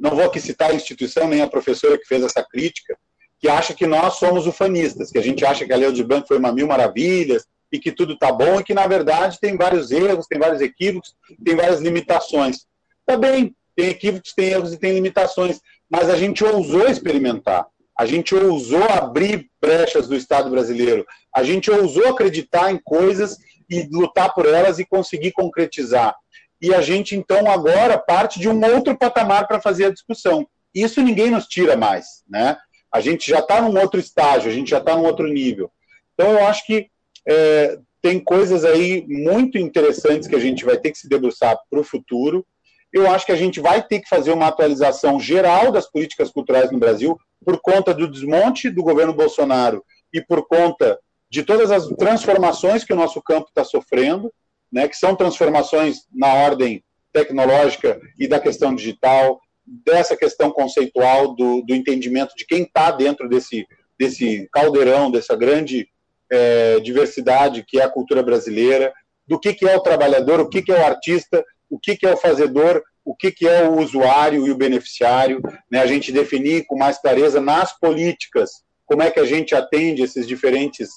[0.00, 2.98] não vou aqui citar a instituição nem a professora que fez essa crítica,
[3.38, 6.26] que acha que nós somos ufanistas, que a gente acha que a Lei de Blanc
[6.26, 9.90] foi uma mil maravilhas e que tudo está bom e que, na verdade, tem vários
[9.90, 11.14] erros, tem vários equívocos,
[11.44, 12.66] tem várias limitações.
[13.04, 17.66] Tá bem, tem equívocos, tem erros e tem limitações, mas a gente ousou experimentar,
[17.96, 23.38] a gente ousou abrir brechas do Estado brasileiro, a gente ousou acreditar em coisas
[23.68, 26.14] e lutar por elas e conseguir concretizar.
[26.60, 30.46] E a gente, então, agora parte de um outro patamar para fazer a discussão.
[30.74, 32.56] Isso ninguém nos tira mais, né?
[32.92, 35.70] A gente já está num outro estágio, a gente já está num outro nível.
[36.14, 36.88] Então, eu acho que
[37.26, 41.80] é, tem coisas aí muito interessantes que a gente vai ter que se debruçar para
[41.80, 42.46] o futuro.
[42.92, 46.70] Eu acho que a gente vai ter que fazer uma atualização geral das políticas culturais
[46.70, 50.98] no Brasil por conta do desmonte do governo Bolsonaro e por conta
[51.28, 54.32] de todas as transformações que o nosso campo está sofrendo,
[54.72, 56.82] né, que são transformações na ordem
[57.12, 63.28] tecnológica e da questão digital, dessa questão conceitual do, do entendimento de quem está dentro
[63.28, 63.66] desse,
[63.98, 65.88] desse caldeirão, dessa grande
[66.30, 68.92] é, diversidade que é a cultura brasileira,
[69.26, 72.06] do que, que é o trabalhador, o que, que é o artista, o que, que
[72.06, 75.40] é o fazedor, o que, que é o usuário e o beneficiário,
[75.70, 78.50] né, a gente definir com mais clareza nas políticas
[78.86, 80.88] como é que a gente atende esses diferentes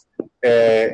[0.43, 0.93] é,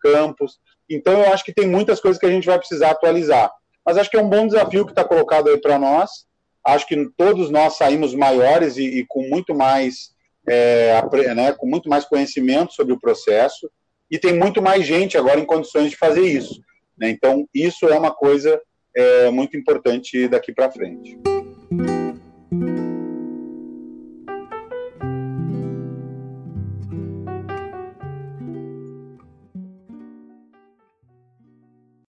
[0.00, 0.58] campos.
[0.88, 3.50] Então, eu acho que tem muitas coisas que a gente vai precisar atualizar.
[3.84, 6.10] Mas acho que é um bom desafio que está colocado aí para nós.
[6.64, 10.10] Acho que todos nós saímos maiores e, e com muito mais
[10.50, 13.70] é, né, com muito mais conhecimento sobre o processo
[14.10, 16.60] e tem muito mais gente agora em condições de fazer isso.
[16.96, 17.10] Né?
[17.10, 18.60] Então, isso é uma coisa
[18.96, 21.18] é, muito importante daqui para frente.